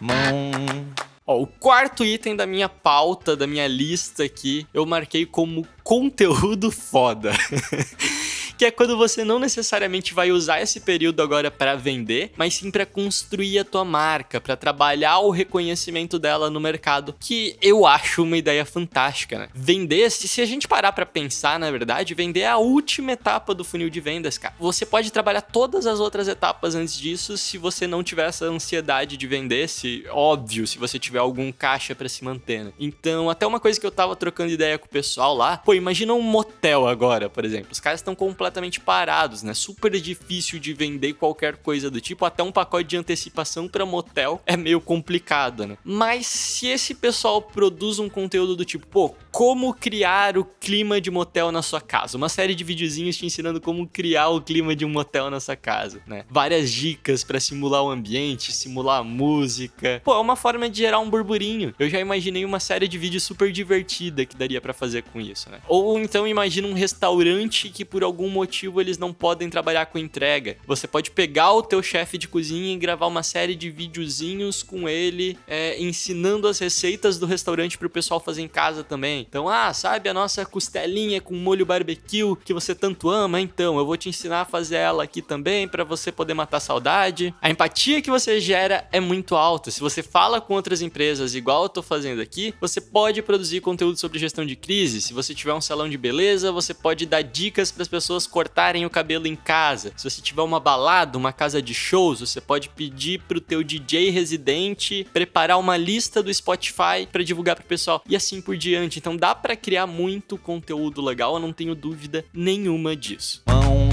Mão. 0.00 1.07
Ó, 1.28 1.42
o 1.42 1.46
quarto 1.46 2.06
item 2.06 2.34
da 2.34 2.46
minha 2.46 2.70
pauta, 2.70 3.36
da 3.36 3.46
minha 3.46 3.68
lista 3.68 4.24
aqui, 4.24 4.66
eu 4.72 4.86
marquei 4.86 5.26
como 5.26 5.68
conteúdo 5.84 6.70
foda. 6.70 7.32
que 8.58 8.64
é 8.64 8.72
quando 8.72 8.98
você 8.98 9.24
não 9.24 9.38
necessariamente 9.38 10.12
vai 10.12 10.32
usar 10.32 10.60
esse 10.60 10.80
período 10.80 11.22
agora 11.22 11.48
para 11.48 11.76
vender, 11.76 12.32
mas 12.36 12.54
sim 12.54 12.72
para 12.72 12.84
construir 12.84 13.60
a 13.60 13.64
tua 13.64 13.84
marca, 13.84 14.40
para 14.40 14.56
trabalhar 14.56 15.20
o 15.20 15.30
reconhecimento 15.30 16.18
dela 16.18 16.50
no 16.50 16.58
mercado, 16.58 17.14
que 17.20 17.56
eu 17.62 17.86
acho 17.86 18.24
uma 18.24 18.36
ideia 18.36 18.64
fantástica, 18.64 19.38
né? 19.38 19.48
Vender, 19.54 20.10
se, 20.10 20.40
a 20.42 20.44
gente 20.44 20.66
parar 20.66 20.90
para 20.90 21.06
pensar, 21.06 21.60
na 21.60 21.70
verdade, 21.70 22.14
vender 22.14 22.40
é 22.40 22.48
a 22.48 22.58
última 22.58 23.12
etapa 23.12 23.54
do 23.54 23.62
funil 23.62 23.88
de 23.88 24.00
vendas, 24.00 24.36
cara. 24.36 24.54
Você 24.58 24.84
pode 24.84 25.12
trabalhar 25.12 25.42
todas 25.42 25.86
as 25.86 26.00
outras 26.00 26.26
etapas 26.26 26.74
antes 26.74 26.98
disso 26.98 27.38
se 27.38 27.58
você 27.58 27.86
não 27.86 28.02
tiver 28.02 28.28
essa 28.28 28.46
ansiedade 28.46 29.16
de 29.16 29.26
vender, 29.28 29.68
se 29.68 30.04
óbvio, 30.10 30.66
se 30.66 30.78
você 30.78 30.98
tiver 30.98 31.20
algum 31.20 31.52
caixa 31.52 31.94
para 31.94 32.08
se 32.08 32.24
manter. 32.24 32.64
Né? 32.64 32.72
Então, 32.80 33.30
até 33.30 33.46
uma 33.46 33.60
coisa 33.60 33.78
que 33.78 33.86
eu 33.86 33.92
tava 33.92 34.16
trocando 34.16 34.50
ideia 34.50 34.76
com 34.78 34.86
o 34.86 34.90
pessoal 34.90 35.32
lá, 35.32 35.58
pô, 35.58 35.74
imagina 35.74 36.12
um 36.12 36.22
motel 36.22 36.88
agora, 36.88 37.30
por 37.30 37.44
exemplo. 37.44 37.68
Os 37.70 37.78
caras 37.78 38.00
estão 38.00 38.16
completamente 38.16 38.47
parados, 38.80 39.42
né? 39.42 39.54
Super 39.54 39.90
difícil 40.00 40.58
de 40.58 40.72
vender 40.72 41.14
qualquer 41.14 41.56
coisa 41.56 41.90
do 41.90 42.00
tipo, 42.00 42.24
até 42.24 42.42
um 42.42 42.52
pacote 42.52 42.88
de 42.88 42.96
antecipação 42.96 43.68
para 43.68 43.84
motel 43.84 44.40
é 44.46 44.56
meio 44.56 44.80
complicado, 44.80 45.66
né? 45.66 45.76
Mas 45.84 46.26
se 46.26 46.66
esse 46.66 46.94
pessoal 46.94 47.40
produz 47.40 47.98
um 47.98 48.08
conteúdo 48.08 48.56
do 48.56 48.64
tipo, 48.64 48.86
pô, 48.86 49.14
como 49.30 49.72
criar 49.74 50.36
o 50.36 50.44
clima 50.44 51.00
de 51.00 51.10
motel 51.10 51.52
na 51.52 51.62
sua 51.62 51.80
casa, 51.80 52.16
uma 52.16 52.28
série 52.28 52.54
de 52.54 52.64
videozinhos 52.64 53.16
te 53.16 53.26
ensinando 53.26 53.60
como 53.60 53.86
criar 53.86 54.28
o 54.28 54.40
clima 54.40 54.74
de 54.74 54.84
um 54.84 54.88
motel 54.88 55.30
na 55.30 55.40
sua 55.40 55.56
casa, 55.56 56.00
né? 56.06 56.24
Várias 56.28 56.70
dicas 56.70 57.24
para 57.24 57.40
simular 57.40 57.82
o 57.82 57.90
ambiente, 57.90 58.52
simular 58.52 59.00
a 59.00 59.04
música. 59.04 60.00
Pô, 60.04 60.14
é 60.14 60.18
uma 60.18 60.36
forma 60.36 60.68
de 60.68 60.78
gerar 60.78 60.98
um 60.98 61.10
burburinho. 61.10 61.74
Eu 61.78 61.88
já 61.88 62.00
imaginei 62.00 62.44
uma 62.44 62.60
série 62.60 62.88
de 62.88 62.98
vídeos 62.98 63.22
super 63.22 63.52
divertida 63.52 64.24
que 64.24 64.36
daria 64.36 64.60
para 64.60 64.74
fazer 64.74 65.02
com 65.02 65.20
isso, 65.20 65.50
né? 65.50 65.60
Ou 65.68 65.98
então 65.98 66.26
imagina 66.26 66.66
um 66.68 66.74
restaurante 66.74 67.68
que 67.68 67.84
por 67.84 68.02
algum 68.02 68.28
motivo 68.38 68.80
eles 68.80 68.98
não 68.98 69.12
podem 69.12 69.50
trabalhar 69.50 69.86
com 69.86 69.98
entrega. 69.98 70.56
Você 70.66 70.86
pode 70.86 71.10
pegar 71.10 71.52
o 71.52 71.62
teu 71.62 71.82
chefe 71.82 72.16
de 72.16 72.28
cozinha 72.28 72.72
e 72.72 72.78
gravar 72.78 73.06
uma 73.06 73.22
série 73.22 73.54
de 73.54 73.70
videozinhos 73.70 74.62
com 74.62 74.88
ele, 74.88 75.36
é, 75.46 75.80
ensinando 75.82 76.46
as 76.46 76.58
receitas 76.58 77.18
do 77.18 77.26
restaurante 77.26 77.76
pro 77.76 77.90
pessoal 77.90 78.20
fazer 78.20 78.42
em 78.42 78.48
casa 78.48 78.84
também. 78.84 79.26
Então, 79.28 79.48
ah, 79.48 79.72
sabe 79.72 80.08
a 80.08 80.14
nossa 80.14 80.46
costelinha 80.46 81.20
com 81.20 81.34
molho 81.34 81.66
barbecue 81.66 82.36
que 82.44 82.54
você 82.54 82.74
tanto 82.74 83.10
ama? 83.10 83.40
Então, 83.40 83.78
eu 83.78 83.84
vou 83.84 83.96
te 83.96 84.08
ensinar 84.08 84.42
a 84.42 84.44
fazer 84.44 84.76
ela 84.76 85.04
aqui 85.04 85.20
também 85.20 85.66
para 85.66 85.84
você 85.84 86.12
poder 86.12 86.34
matar 86.34 86.58
a 86.58 86.60
saudade. 86.60 87.34
A 87.40 87.50
empatia 87.50 88.00
que 88.00 88.10
você 88.10 88.40
gera 88.40 88.86
é 88.92 89.00
muito 89.00 89.34
alta. 89.34 89.70
Se 89.70 89.80
você 89.80 90.02
fala 90.02 90.40
com 90.40 90.54
outras 90.54 90.80
empresas 90.80 91.34
igual 91.34 91.64
eu 91.64 91.68
tô 91.68 91.82
fazendo 91.82 92.20
aqui, 92.20 92.54
você 92.60 92.80
pode 92.80 93.22
produzir 93.22 93.60
conteúdo 93.60 93.98
sobre 93.98 94.18
gestão 94.18 94.46
de 94.46 94.54
crise. 94.54 95.00
Se 95.00 95.12
você 95.12 95.34
tiver 95.34 95.54
um 95.54 95.60
salão 95.60 95.88
de 95.88 95.98
beleza, 95.98 96.52
você 96.52 96.72
pode 96.72 97.04
dar 97.04 97.22
dicas 97.22 97.72
para 97.72 97.82
as 97.82 97.88
pessoas 97.88 98.26
cortarem 98.28 98.86
o 98.86 98.90
cabelo 98.90 99.26
em 99.26 99.34
casa. 99.34 99.92
Se 99.96 100.08
você 100.08 100.20
tiver 100.20 100.42
uma 100.42 100.60
balada, 100.60 101.18
uma 101.18 101.32
casa 101.32 101.60
de 101.60 101.74
shows, 101.74 102.20
você 102.20 102.40
pode 102.40 102.68
pedir 102.68 103.22
pro 103.26 103.40
teu 103.40 103.62
DJ 103.62 104.10
residente 104.10 105.06
preparar 105.12 105.58
uma 105.58 105.76
lista 105.76 106.22
do 106.22 106.32
Spotify 106.32 107.06
para 107.10 107.24
divulgar 107.24 107.56
pro 107.56 107.64
pessoal 107.64 108.02
e 108.08 108.14
assim 108.14 108.40
por 108.40 108.56
diante. 108.56 108.98
Então 108.98 109.16
dá 109.16 109.34
para 109.34 109.56
criar 109.56 109.86
muito 109.86 110.36
conteúdo 110.38 111.02
legal, 111.02 111.34
eu 111.34 111.40
não 111.40 111.52
tenho 111.52 111.74
dúvida 111.74 112.24
nenhuma 112.32 112.94
disso. 112.94 113.42
Mão. 113.48 113.88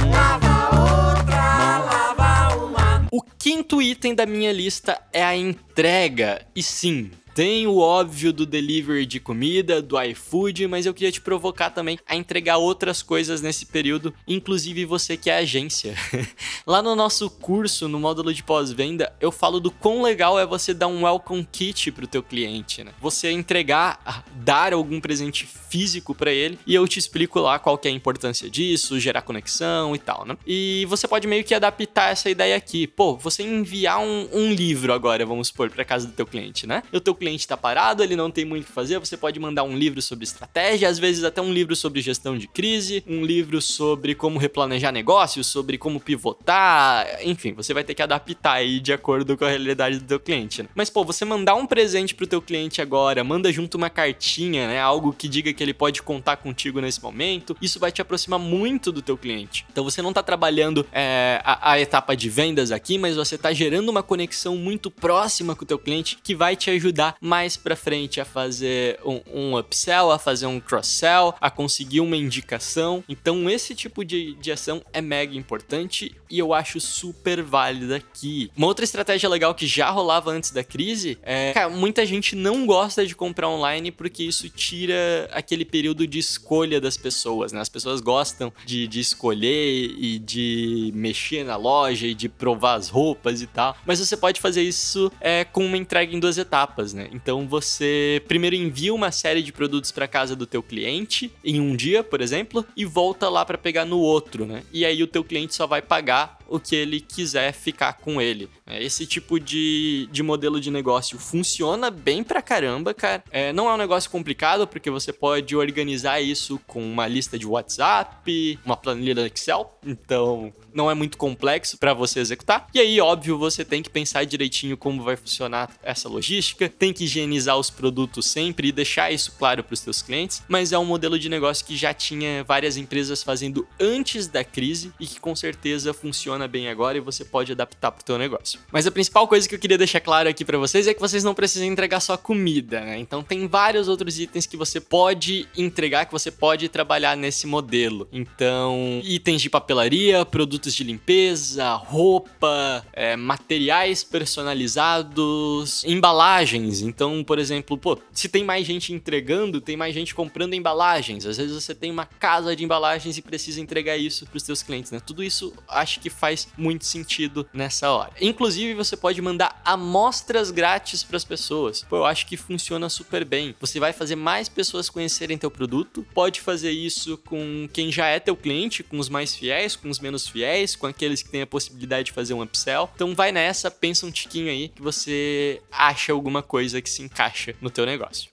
O 3.17 3.21
quinto 3.21 3.81
item 3.81 4.13
da 4.13 4.25
minha 4.25 4.51
lista 4.51 4.99
é 5.13 5.23
a 5.23 5.33
entrega. 5.37 6.45
E 6.53 6.61
sim, 6.61 7.11
tem 7.35 7.67
o 7.67 7.79
óbvio 7.79 8.31
do 8.31 8.45
delivery 8.45 9.05
de 9.05 9.19
comida, 9.19 9.81
do 9.81 10.01
iFood, 10.01 10.67
mas 10.67 10.85
eu 10.85 10.93
queria 10.93 11.11
te 11.11 11.19
provocar 11.19 11.69
também 11.69 11.99
a 12.07 12.15
entregar 12.15 12.55
outras 12.55 13.03
coisas 13.03 13.41
nesse 13.41 13.65
período, 13.65 14.13
inclusive 14.25 14.85
você 14.85 15.17
que 15.17 15.29
é 15.29 15.39
agência. 15.39 15.95
Lá 16.65 16.81
no 16.81 16.95
nosso 16.95 17.29
curso, 17.29 17.89
no 17.89 17.99
módulo 17.99 18.33
de 18.33 18.41
pós-venda, 18.41 19.13
eu 19.19 19.33
falo 19.33 19.59
do 19.59 19.69
quão 19.69 20.01
legal 20.01 20.39
é 20.39 20.45
você 20.45 20.73
dar 20.73 20.87
um 20.87 21.03
welcome 21.03 21.45
kit 21.51 21.91
pro 21.91 22.07
teu 22.07 22.23
cliente, 22.23 22.85
né? 22.85 22.93
Você 23.01 23.29
entregar, 23.29 24.23
dar 24.35 24.71
algum 24.71 25.01
presente 25.01 25.45
físico 25.45 26.15
para 26.15 26.31
ele 26.31 26.57
e 26.65 26.73
eu 26.73 26.87
te 26.87 26.99
explico 26.99 27.41
lá 27.41 27.59
qual 27.59 27.77
que 27.77 27.89
é 27.89 27.91
a 27.91 27.93
importância 27.93 28.49
disso, 28.49 28.97
gerar 28.97 29.23
conexão 29.23 29.93
e 29.93 29.99
tal, 29.99 30.25
né? 30.25 30.37
E 30.47 30.85
você 30.87 31.05
pode 31.05 31.27
meio 31.27 31.43
que 31.43 31.53
adaptar 31.53 32.13
essa 32.13 32.29
ideia 32.29 32.55
aqui. 32.55 32.87
Pô, 32.87 33.17
você 33.17 33.43
enviar 33.43 33.99
um, 33.99 34.29
um 34.31 34.53
livro 34.53 34.93
agora, 34.93 35.25
vamos 35.25 35.49
supor, 35.49 35.69
para 35.69 35.83
casa 35.83 36.07
do 36.07 36.13
teu 36.13 36.25
cliente, 36.25 36.65
né? 36.65 36.81
E 36.93 36.99
teu 37.01 37.13
cliente 37.13 37.24
está 37.33 37.57
parado, 37.57 38.03
ele 38.03 38.15
não 38.15 38.29
tem 38.29 38.45
muito 38.45 38.63
o 38.63 38.67
que 38.67 38.71
fazer, 38.71 38.99
você 38.99 39.17
pode 39.17 39.39
mandar 39.39 39.63
um 39.63 39.75
livro 39.75 40.01
sobre 40.01 40.23
estratégia, 40.23 40.89
às 40.89 40.99
vezes 40.99 41.23
até 41.23 41.41
um 41.41 41.51
livro 41.51 41.75
sobre 41.75 42.01
gestão 42.01 42.37
de 42.37 42.47
crise, 42.47 43.03
um 43.07 43.25
livro 43.25 43.61
sobre 43.61 44.13
como 44.13 44.37
replanejar 44.37 44.91
negócios, 44.91 45.47
sobre 45.47 45.77
como 45.77 45.99
pivotar, 45.99 47.07
enfim, 47.23 47.53
você 47.53 47.73
vai 47.73 47.83
ter 47.83 47.93
que 47.93 48.01
adaptar 48.01 48.53
aí 48.53 48.79
de 48.79 48.93
acordo 48.93 49.37
com 49.37 49.45
a 49.45 49.49
realidade 49.49 49.99
do 49.99 50.05
teu 50.05 50.19
cliente. 50.19 50.63
Né? 50.63 50.69
Mas 50.75 50.89
pô, 50.89 51.03
você 51.03 51.23
mandar 51.25 51.55
um 51.55 51.65
presente 51.65 52.13
pro 52.13 52.27
teu 52.27 52.41
cliente 52.41 52.81
agora, 52.81 53.23
manda 53.23 53.51
junto 53.51 53.75
uma 53.75 53.89
cartinha, 53.89 54.67
né, 54.67 54.79
algo 54.79 55.13
que 55.13 55.27
diga 55.27 55.53
que 55.53 55.63
ele 55.63 55.73
pode 55.73 56.01
contar 56.01 56.37
contigo 56.37 56.81
nesse 56.81 57.01
momento, 57.01 57.55
isso 57.61 57.79
vai 57.79 57.91
te 57.91 58.01
aproximar 58.01 58.39
muito 58.39 58.91
do 58.91 59.01
teu 59.01 59.17
cliente. 59.17 59.65
Então 59.71 59.83
você 59.83 60.01
não 60.01 60.13
tá 60.13 60.21
trabalhando 60.21 60.85
é, 60.91 61.41
a, 61.43 61.71
a 61.71 61.79
etapa 61.79 62.15
de 62.15 62.29
vendas 62.29 62.71
aqui, 62.71 62.97
mas 62.97 63.15
você 63.15 63.37
tá 63.37 63.53
gerando 63.53 63.89
uma 63.89 64.03
conexão 64.03 64.55
muito 64.55 64.91
próxima 64.91 65.55
com 65.55 65.63
o 65.63 65.67
teu 65.67 65.79
cliente 65.79 66.17
que 66.23 66.35
vai 66.35 66.55
te 66.55 66.69
ajudar 66.69 67.14
mais 67.19 67.57
para 67.57 67.75
frente 67.75 68.19
a 68.19 68.25
fazer 68.25 68.99
um, 69.05 69.21
um, 69.33 69.57
upsell, 69.57 70.11
a 70.11 70.19
fazer 70.19 70.45
um 70.45 70.59
cross-sell, 70.59 71.33
a 71.39 71.49
conseguir 71.49 71.99
uma 71.99 72.17
indicação. 72.17 73.03
Então, 73.07 73.49
esse 73.49 73.75
tipo 73.75 74.03
de, 74.03 74.33
de 74.35 74.51
ação 74.51 74.81
é 74.93 75.01
mega 75.01 75.35
importante 75.35 76.15
e 76.29 76.39
eu 76.39 76.53
acho 76.53 76.79
super 76.79 77.41
válida 77.41 77.97
aqui. 77.97 78.51
Uma 78.55 78.67
outra 78.67 78.85
estratégia 78.85 79.29
legal 79.29 79.53
que 79.53 79.67
já 79.67 79.89
rolava 79.89 80.31
antes 80.31 80.51
da 80.51 80.63
crise 80.63 81.17
é, 81.23 81.53
cara, 81.53 81.69
muita 81.69 82.05
gente 82.05 82.35
não 82.35 82.65
gosta 82.65 83.05
de 83.05 83.15
comprar 83.15 83.49
online 83.49 83.91
porque 83.91 84.23
isso 84.23 84.49
tira 84.49 85.29
aquele 85.31 85.65
período 85.65 86.07
de 86.07 86.19
escolha 86.19 86.79
das 86.79 86.97
pessoas, 86.97 87.51
né? 87.51 87.59
As 87.59 87.69
pessoas 87.69 88.01
gostam 88.01 88.51
de, 88.65 88.87
de 88.87 88.99
escolher 88.99 89.93
e 89.97 90.19
de 90.19 90.91
mexer 90.93 91.43
na 91.43 91.55
loja 91.55 92.07
e 92.07 92.13
de 92.13 92.29
provar 92.29 92.75
as 92.75 92.89
roupas 92.89 93.41
e 93.41 93.47
tal, 93.47 93.75
mas 93.85 93.99
você 93.99 94.15
pode 94.15 94.39
fazer 94.39 94.61
isso 94.61 95.11
é, 95.19 95.43
com 95.43 95.65
uma 95.65 95.77
entrega 95.77 96.15
em 96.15 96.19
duas 96.19 96.37
etapas, 96.37 96.93
né? 96.93 97.04
Então 97.11 97.47
você 97.47 98.21
primeiro 98.27 98.55
envia 98.55 98.93
uma 98.93 99.11
série 99.11 99.41
de 99.41 99.51
produtos 99.51 99.91
para 99.91 100.07
casa 100.07 100.35
do 100.35 100.45
teu 100.45 100.61
cliente 100.61 101.31
em 101.43 101.59
um 101.59 101.75
dia, 101.75 102.03
por 102.03 102.21
exemplo, 102.21 102.65
e 102.75 102.85
volta 102.85 103.29
lá 103.29 103.45
para 103.45 103.57
pegar 103.57 103.85
no 103.85 103.99
outro, 103.99 104.45
né? 104.45 104.63
E 104.71 104.85
aí 104.85 105.01
o 105.01 105.07
teu 105.07 105.23
cliente 105.23 105.55
só 105.55 105.67
vai 105.67 105.81
pagar 105.81 106.37
o 106.47 106.59
que 106.59 106.75
ele 106.75 106.99
quiser 106.99 107.51
ficar 107.53 107.93
com 107.93 108.21
ele. 108.21 108.49
É, 108.65 108.83
esse 108.83 109.05
tipo 109.05 109.39
de, 109.39 110.07
de 110.11 110.23
modelo 110.23 110.59
de 110.59 110.71
negócio 110.71 111.17
funciona 111.17 111.89
bem 111.89 112.23
pra 112.23 112.41
caramba, 112.41 112.93
cara. 112.93 113.23
É, 113.31 113.51
não 113.53 113.69
é 113.69 113.73
um 113.73 113.77
negócio 113.77 114.09
complicado, 114.09 114.67
porque 114.67 114.89
você 114.89 115.11
pode 115.11 115.55
organizar 115.55 116.21
isso 116.21 116.59
com 116.67 116.83
uma 116.83 117.07
lista 117.07 117.37
de 117.37 117.45
WhatsApp, 117.45 118.59
uma 118.65 118.77
planilha 118.77 119.15
do 119.15 119.25
Excel. 119.25 119.77
Então, 119.85 120.53
não 120.73 120.89
é 120.89 120.93
muito 120.93 121.17
complexo 121.17 121.77
para 121.77 121.93
você 121.93 122.19
executar. 122.19 122.67
E 122.73 122.79
aí, 122.79 122.99
óbvio, 122.99 123.37
você 123.37 123.63
tem 123.63 123.81
que 123.81 123.89
pensar 123.89 124.25
direitinho 124.25 124.77
como 124.77 125.03
vai 125.03 125.15
funcionar 125.15 125.71
essa 125.81 126.09
logística, 126.09 126.67
tem 126.67 126.91
que 126.95 127.03
higienizar 127.03 127.57
os 127.57 127.69
produtos 127.69 128.25
sempre 128.25 128.69
e 128.69 128.71
deixar 128.71 129.11
isso 129.11 129.33
claro 129.37 129.63
para 129.63 129.73
os 129.73 129.79
seus 129.79 130.01
clientes. 130.01 130.41
Mas 130.47 130.71
é 130.71 130.79
um 130.79 130.85
modelo 130.85 131.19
de 131.19 131.29
negócio 131.29 131.65
que 131.65 131.75
já 131.75 131.93
tinha 131.93 132.43
várias 132.43 132.77
empresas 132.77 133.21
fazendo 133.21 133.67
antes 133.79 134.27
da 134.27 134.43
crise 134.43 134.91
e 134.99 135.05
que 135.05 135.19
com 135.19 135.35
certeza 135.35 135.93
funciona 135.93 136.47
bem 136.47 136.69
agora 136.69 136.97
e 136.97 137.01
você 137.01 137.23
pode 137.25 137.51
adaptar 137.51 137.91
para 137.91 138.01
o 138.01 138.05
teu 138.05 138.17
negócio. 138.17 138.59
Mas 138.71 138.87
a 138.87 138.91
principal 138.91 139.27
coisa 139.27 139.47
que 139.47 139.55
eu 139.55 139.59
queria 139.59 139.77
deixar 139.77 139.99
claro 139.99 140.29
aqui 140.29 140.45
para 140.45 140.57
vocês 140.57 140.87
é 140.87 140.93
que 140.93 141.01
vocês 141.01 141.23
não 141.23 141.35
precisam 141.35 141.67
entregar 141.67 141.99
só 141.99 142.15
comida, 142.17 142.81
né? 142.81 142.97
Então 142.97 143.21
tem 143.21 143.47
vários 143.47 143.87
outros 143.87 144.19
itens 144.19 144.45
que 144.45 144.57
você 144.57 144.79
pode 144.79 145.47
entregar, 145.57 146.05
que 146.05 146.11
você 146.11 146.31
pode 146.31 146.69
trabalhar 146.69 147.17
nesse 147.17 147.45
modelo. 147.45 148.07
Então, 148.11 149.01
itens 149.03 149.41
de 149.41 149.49
papelaria, 149.49 150.25
produtos 150.25 150.73
de 150.73 150.83
limpeza, 150.83 151.73
roupa, 151.73 152.85
é, 152.93 153.15
materiais 153.15 154.03
personalizados, 154.03 155.83
embalagens. 155.83 156.81
Então, 156.85 157.23
por 157.23 157.39
exemplo, 157.39 157.77
pô, 157.77 157.97
se 158.11 158.29
tem 158.29 158.43
mais 158.43 158.65
gente 158.65 158.93
entregando, 158.93 159.61
tem 159.61 159.75
mais 159.75 159.93
gente 159.93 160.13
comprando 160.13 160.53
embalagens. 160.53 161.25
Às 161.25 161.37
vezes 161.37 161.53
você 161.53 161.73
tem 161.73 161.91
uma 161.91 162.05
casa 162.05 162.55
de 162.55 162.63
embalagens 162.63 163.17
e 163.17 163.21
precisa 163.21 163.59
entregar 163.59 163.97
isso 163.97 164.25
para 164.25 164.37
os 164.37 164.43
seus 164.43 164.61
clientes, 164.61 164.91
né? 164.91 164.99
Tudo 164.99 165.23
isso 165.23 165.53
acho 165.67 165.99
que 165.99 166.09
faz 166.09 166.47
muito 166.57 166.85
sentido 166.85 167.47
nessa 167.53 167.91
hora. 167.91 168.11
Inclusive, 168.21 168.73
você 168.73 168.95
pode 168.95 169.21
mandar 169.21 169.61
amostras 169.65 170.51
grátis 170.51 171.03
para 171.03 171.17
as 171.17 171.23
pessoas. 171.23 171.83
Pô, 171.83 171.97
eu 171.97 172.05
acho 172.05 172.25
que 172.27 172.37
funciona 172.37 172.89
super 172.89 173.25
bem. 173.25 173.55
Você 173.59 173.79
vai 173.79 173.93
fazer 173.93 174.15
mais 174.15 174.47
pessoas 174.47 174.89
conhecerem 174.89 175.37
teu 175.37 175.51
produto. 175.51 176.05
Pode 176.13 176.41
fazer 176.41 176.71
isso 176.71 177.17
com 177.17 177.67
quem 177.71 177.91
já 177.91 178.07
é 178.07 178.19
teu 178.19 178.35
cliente, 178.35 178.83
com 178.83 178.99
os 178.99 179.09
mais 179.09 179.35
fiéis, 179.35 179.75
com 179.75 179.89
os 179.89 179.99
menos 179.99 180.27
fiéis, 180.27 180.75
com 180.75 180.87
aqueles 180.87 181.23
que 181.23 181.29
têm 181.29 181.41
a 181.41 181.47
possibilidade 181.47 182.05
de 182.05 182.11
fazer 182.11 182.33
um 182.33 182.41
upsell. 182.41 182.89
Então 182.95 183.15
vai 183.15 183.31
nessa, 183.31 183.69
pensa 183.71 184.05
um 184.05 184.11
tiquinho 184.11 184.49
aí 184.49 184.69
que 184.69 184.81
você 184.81 185.61
acha 185.71 186.11
alguma 186.11 186.41
coisa 186.41 186.64
que 186.81 186.89
se 186.89 187.01
encaixa 187.01 187.53
no 187.61 187.69
teu 187.69 187.85
negócio. 187.85 188.29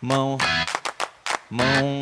Mão. 0.00 0.36
Mão. 1.50 2.00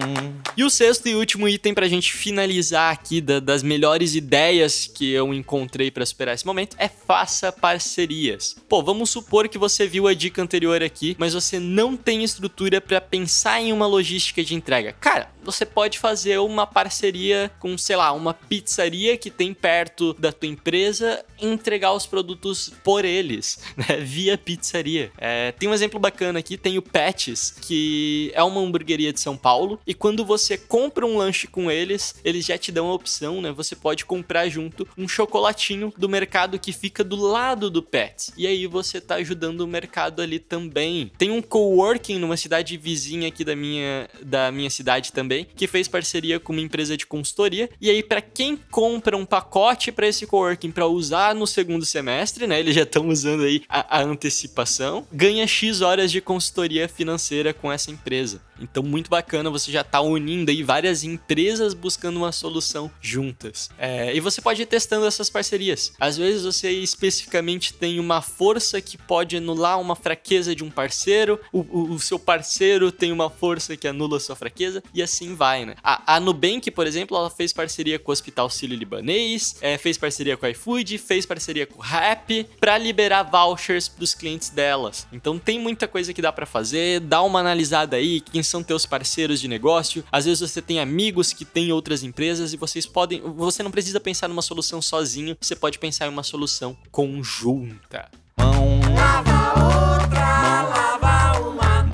E 0.56 0.62
o 0.62 0.70
sexto 0.70 1.08
e 1.08 1.14
último 1.16 1.48
item 1.48 1.74
pra 1.74 1.88
gente 1.88 2.12
finalizar 2.12 2.92
aqui 2.92 3.20
da- 3.20 3.40
das 3.40 3.64
melhores 3.64 4.14
ideias 4.14 4.86
que 4.86 5.10
eu 5.10 5.34
encontrei 5.34 5.90
pra 5.90 6.06
superar 6.06 6.36
esse 6.36 6.46
momento 6.46 6.76
é 6.78 6.88
faça 6.88 7.50
parcerias. 7.50 8.54
Pô, 8.68 8.80
vamos 8.80 9.10
supor 9.10 9.48
que 9.48 9.58
você 9.58 9.88
viu 9.88 10.06
a 10.06 10.14
dica 10.14 10.40
anterior 10.40 10.84
aqui, 10.84 11.16
mas 11.18 11.34
você 11.34 11.58
não 11.58 11.96
tem 11.96 12.22
estrutura 12.22 12.80
pra 12.80 13.00
pensar 13.00 13.60
em 13.60 13.72
uma 13.72 13.88
logística 13.88 14.42
de 14.44 14.54
entrega. 14.54 14.92
Cara, 15.00 15.28
você 15.42 15.64
pode 15.64 15.98
fazer 15.98 16.38
uma 16.38 16.66
parceria 16.66 17.50
com, 17.58 17.76
sei 17.76 17.96
lá, 17.96 18.12
uma 18.12 18.34
pizzaria 18.34 19.16
que 19.16 19.30
tem 19.30 19.52
perto 19.54 20.14
da 20.14 20.32
tua 20.32 20.48
empresa 20.48 21.24
e 21.40 21.46
entregar 21.46 21.92
os 21.92 22.06
produtos 22.06 22.72
por 22.84 23.04
eles, 23.04 23.58
né? 23.76 23.96
Via 24.00 24.36
pizzaria. 24.38 25.12
É, 25.18 25.52
tem 25.52 25.68
um 25.68 25.74
exemplo 25.74 25.98
bacana 25.98 26.38
aqui, 26.38 26.56
tem 26.56 26.78
o 26.78 26.82
Patches, 26.82 27.50
que 27.50 28.30
é 28.34 28.42
uma 28.42 28.60
hamburgueria 28.60 29.12
de 29.12 29.20
São 29.20 29.36
Paulo, 29.36 29.80
e 29.86 29.94
quando 29.94 30.24
você 30.24 30.56
compra 30.56 31.06
um 31.06 31.16
lanche 31.16 31.46
com 31.46 31.70
eles, 31.70 32.14
eles 32.24 32.44
já 32.44 32.58
te 32.58 32.70
dão 32.72 32.88
a 32.88 32.94
opção, 32.94 33.40
né? 33.40 33.52
Você 33.52 33.74
pode 33.74 34.04
comprar 34.04 34.48
junto 34.48 34.86
um 34.96 35.08
chocolatinho 35.08 35.92
do 35.96 36.08
mercado 36.08 36.58
que 36.58 36.72
fica 36.72 37.02
do 37.04 37.16
lado 37.16 37.70
do 37.70 37.82
Pets. 37.82 38.32
E 38.36 38.46
aí 38.46 38.66
você 38.66 39.00
tá 39.00 39.16
ajudando 39.16 39.60
o 39.60 39.66
mercado 39.66 40.22
ali 40.22 40.38
também. 40.38 41.10
Tem 41.18 41.30
um 41.30 41.42
coworking 41.42 42.18
numa 42.18 42.36
cidade 42.36 42.76
vizinha 42.76 43.28
aqui 43.28 43.44
da 43.44 43.56
minha, 43.56 44.08
da 44.22 44.50
minha 44.50 44.70
cidade 44.70 45.12
também, 45.12 45.29
que 45.56 45.66
fez 45.66 45.88
parceria 45.88 46.38
com 46.38 46.52
uma 46.52 46.60
empresa 46.60 46.96
de 46.96 47.06
consultoria. 47.06 47.68
E 47.80 47.88
aí, 47.90 48.02
para 48.02 48.20
quem 48.20 48.56
compra 48.70 49.16
um 49.16 49.24
pacote 49.24 49.92
para 49.92 50.06
esse 50.06 50.26
coworking 50.26 50.70
para 50.70 50.86
usar 50.86 51.34
no 51.34 51.46
segundo 51.46 51.84
semestre, 51.84 52.46
né? 52.46 52.60
Eles 52.60 52.74
já 52.74 52.82
estão 52.82 53.08
usando 53.08 53.44
aí 53.44 53.62
a, 53.68 53.98
a 53.98 54.02
antecipação, 54.02 55.06
ganha 55.12 55.46
X 55.46 55.80
horas 55.80 56.10
de 56.10 56.20
consultoria 56.20 56.88
financeira 56.88 57.54
com 57.54 57.70
essa 57.70 57.90
empresa. 57.90 58.40
Então, 58.60 58.82
muito 58.82 59.08
bacana, 59.10 59.50
você 59.50 59.70
já 59.72 59.82
tá 59.82 60.00
unindo 60.00 60.50
aí 60.50 60.62
várias 60.62 61.02
empresas 61.04 61.74
buscando 61.74 62.16
uma 62.18 62.32
solução 62.32 62.90
juntas. 63.00 63.70
É, 63.78 64.14
e 64.14 64.20
você 64.20 64.40
pode 64.40 64.62
ir 64.62 64.66
testando 64.66 65.06
essas 65.06 65.30
parcerias. 65.30 65.92
Às 65.98 66.16
vezes 66.16 66.42
você 66.44 66.70
especificamente 66.70 67.72
tem 67.74 67.98
uma 67.98 68.20
força 68.22 68.80
que 68.80 68.96
pode 68.98 69.36
anular 69.36 69.80
uma 69.80 69.96
fraqueza 69.96 70.54
de 70.54 70.62
um 70.62 70.70
parceiro, 70.70 71.40
o, 71.52 71.60
o- 71.60 71.90
o 71.94 71.98
seu 71.98 72.18
parceiro 72.18 72.92
tem 72.92 73.10
uma 73.12 73.28
força 73.30 73.76
que 73.76 73.88
anula 73.88 74.16
a 74.16 74.20
sua 74.20 74.36
fraqueza, 74.36 74.82
e 74.94 75.02
assim 75.02 75.34
vai, 75.34 75.64
né? 75.64 75.74
A, 75.82 76.16
a 76.16 76.20
Nubank, 76.20 76.70
por 76.70 76.86
exemplo, 76.86 77.16
ela 77.16 77.30
fez 77.30 77.52
parceria 77.52 77.98
com 77.98 78.10
o 78.10 78.12
Hospital 78.12 78.48
Sírio-Libanês, 78.50 79.56
é, 79.60 79.78
fez 79.78 79.96
parceria 79.98 80.36
com 80.36 80.46
o 80.46 80.48
iFood, 80.48 80.98
fez 80.98 81.24
parceria 81.26 81.66
com 81.66 81.78
o 81.78 81.82
Rap, 81.82 82.44
para 82.58 82.76
liberar 82.78 83.22
vouchers 83.24 83.88
pros 83.88 84.14
clientes 84.14 84.50
delas. 84.50 85.06
Então 85.12 85.38
tem 85.38 85.58
muita 85.58 85.86
coisa 85.88 86.12
que 86.12 86.22
dá 86.22 86.32
para 86.32 86.46
fazer, 86.46 87.00
dá 87.00 87.22
uma 87.22 87.40
analisada 87.40 87.96
aí, 87.96 88.20
quem 88.20 88.42
são 88.50 88.62
teus 88.62 88.84
parceiros 88.84 89.40
de 89.40 89.48
negócio. 89.48 90.04
Às 90.10 90.24
vezes 90.26 90.40
você 90.40 90.60
tem 90.60 90.80
amigos 90.80 91.32
que 91.32 91.44
têm 91.44 91.72
outras 91.72 92.02
empresas 92.02 92.52
e 92.52 92.56
vocês 92.56 92.86
podem, 92.86 93.20
você 93.20 93.62
não 93.62 93.70
precisa 93.70 94.00
pensar 94.00 94.28
numa 94.28 94.42
solução 94.42 94.82
sozinho, 94.82 95.36
você 95.40 95.56
pode 95.56 95.78
pensar 95.78 96.06
em 96.06 96.10
uma 96.10 96.22
solução 96.22 96.76
conjunta. 96.90 98.10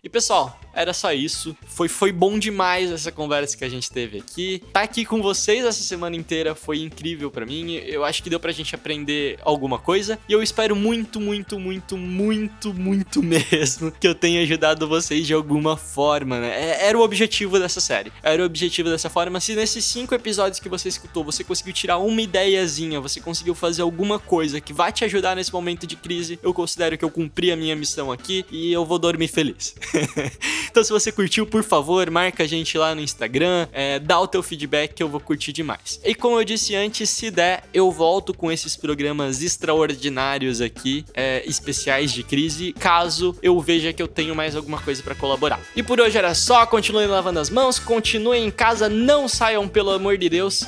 E 0.06 0.08
pessoal, 0.08 0.56
era 0.72 0.92
só 0.92 1.12
isso. 1.12 1.56
Foi, 1.66 1.88
foi 1.88 2.12
bom 2.12 2.38
demais 2.38 2.92
essa 2.92 3.10
conversa 3.10 3.56
que 3.56 3.64
a 3.64 3.68
gente 3.68 3.90
teve 3.90 4.18
aqui. 4.18 4.62
Tá 4.72 4.82
aqui 4.82 5.04
com 5.04 5.20
vocês 5.20 5.64
essa 5.64 5.82
semana 5.82 6.14
inteira 6.14 6.54
foi 6.54 6.78
incrível 6.80 7.28
pra 7.28 7.44
mim. 7.44 7.72
Eu 7.72 8.04
acho 8.04 8.22
que 8.22 8.30
deu 8.30 8.38
pra 8.38 8.52
gente 8.52 8.72
aprender 8.72 9.36
alguma 9.42 9.80
coisa. 9.80 10.16
E 10.28 10.32
eu 10.32 10.40
espero 10.40 10.76
muito, 10.76 11.20
muito, 11.20 11.58
muito, 11.58 11.98
muito, 11.98 12.72
muito 12.72 13.18
mesmo 13.24 13.90
que 13.90 14.06
eu 14.06 14.14
tenha 14.14 14.42
ajudado 14.42 14.86
vocês 14.86 15.26
de 15.26 15.34
alguma 15.34 15.76
forma, 15.76 16.38
né? 16.38 16.50
É- 16.50 16.86
Era 16.86 16.96
o 16.96 17.00
objetivo 17.02 17.58
dessa 17.58 17.80
série. 17.80 18.12
Era 18.22 18.40
o 18.40 18.46
objetivo 18.46 18.88
dessa 18.88 19.10
forma. 19.10 19.40
Se 19.40 19.56
nesses 19.56 19.84
cinco 19.84 20.14
episódios 20.14 20.60
que 20.60 20.68
você 20.68 20.88
escutou, 20.88 21.24
você 21.24 21.42
conseguiu 21.42 21.72
tirar 21.72 21.98
uma 21.98 22.22
ideiazinha, 22.22 23.00
você 23.00 23.20
conseguiu 23.20 23.56
fazer 23.56 23.82
alguma 23.82 24.20
coisa 24.20 24.60
que 24.60 24.72
vai 24.72 24.92
te 24.92 25.04
ajudar 25.04 25.34
nesse 25.34 25.52
momento 25.52 25.84
de 25.84 25.96
crise, 25.96 26.38
eu 26.44 26.54
considero 26.54 26.96
que 26.96 27.04
eu 27.04 27.10
cumpri 27.10 27.50
a 27.50 27.56
minha 27.56 27.74
missão 27.74 28.12
aqui 28.12 28.46
e 28.52 28.72
eu 28.72 28.84
vou 28.84 29.00
dormir 29.00 29.26
feliz. 29.26 29.74
então, 30.70 30.82
se 30.82 30.90
você 30.90 31.10
curtiu, 31.10 31.46
por 31.46 31.62
favor, 31.62 32.10
marca 32.10 32.44
a 32.44 32.46
gente 32.46 32.76
lá 32.76 32.94
no 32.94 33.00
Instagram, 33.00 33.68
é, 33.72 33.98
dá 33.98 34.20
o 34.20 34.26
teu 34.26 34.42
feedback 34.42 34.94
que 34.94 35.02
eu 35.02 35.08
vou 35.08 35.20
curtir 35.20 35.52
demais. 35.52 36.00
E 36.04 36.14
como 36.14 36.38
eu 36.38 36.44
disse 36.44 36.74
antes, 36.74 37.08
se 37.10 37.30
der, 37.30 37.64
eu 37.72 37.90
volto 37.90 38.34
com 38.34 38.50
esses 38.50 38.76
programas 38.76 39.42
extraordinários 39.42 40.60
aqui, 40.60 41.04
é, 41.14 41.42
especiais 41.46 42.12
de 42.12 42.22
crise, 42.22 42.72
caso 42.72 43.36
eu 43.42 43.58
veja 43.60 43.92
que 43.92 44.02
eu 44.02 44.08
tenho 44.08 44.34
mais 44.34 44.54
alguma 44.56 44.80
coisa 44.80 45.02
pra 45.02 45.14
colaborar. 45.14 45.60
E 45.74 45.82
por 45.82 46.00
hoje 46.00 46.18
era 46.18 46.34
só, 46.34 46.66
continuem 46.66 47.06
lavando 47.06 47.38
as 47.38 47.50
mãos, 47.50 47.78
continuem 47.78 48.46
em 48.46 48.50
casa, 48.50 48.88
não 48.88 49.28
saiam, 49.28 49.68
pelo 49.68 49.90
amor 49.90 50.16
de 50.16 50.28
Deus. 50.28 50.64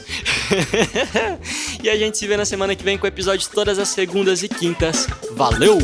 e 1.83 1.89
a 1.89 1.97
gente 1.97 2.19
se 2.19 2.27
vê 2.27 2.37
na 2.37 2.45
semana 2.45 2.75
que 2.75 2.83
vem 2.83 2.99
com 2.99 3.07
episódios 3.07 3.49
todas 3.49 3.79
as 3.79 3.89
segundas 3.89 4.43
e 4.43 4.49
quintas. 4.49 5.07
Valeu! 5.33 5.79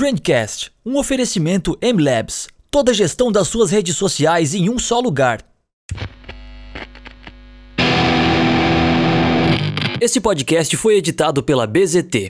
Trendcast, 0.00 0.72
um 0.82 0.96
oferecimento 0.96 1.76
M-Labs. 1.78 2.48
Toda 2.70 2.90
a 2.90 2.94
gestão 2.94 3.30
das 3.30 3.48
suas 3.48 3.70
redes 3.70 3.94
sociais 3.98 4.54
em 4.54 4.70
um 4.70 4.78
só 4.78 4.98
lugar. 4.98 5.44
Esse 10.00 10.18
podcast 10.18 10.74
foi 10.78 10.96
editado 10.96 11.42
pela 11.42 11.66
BZT, 11.66 12.28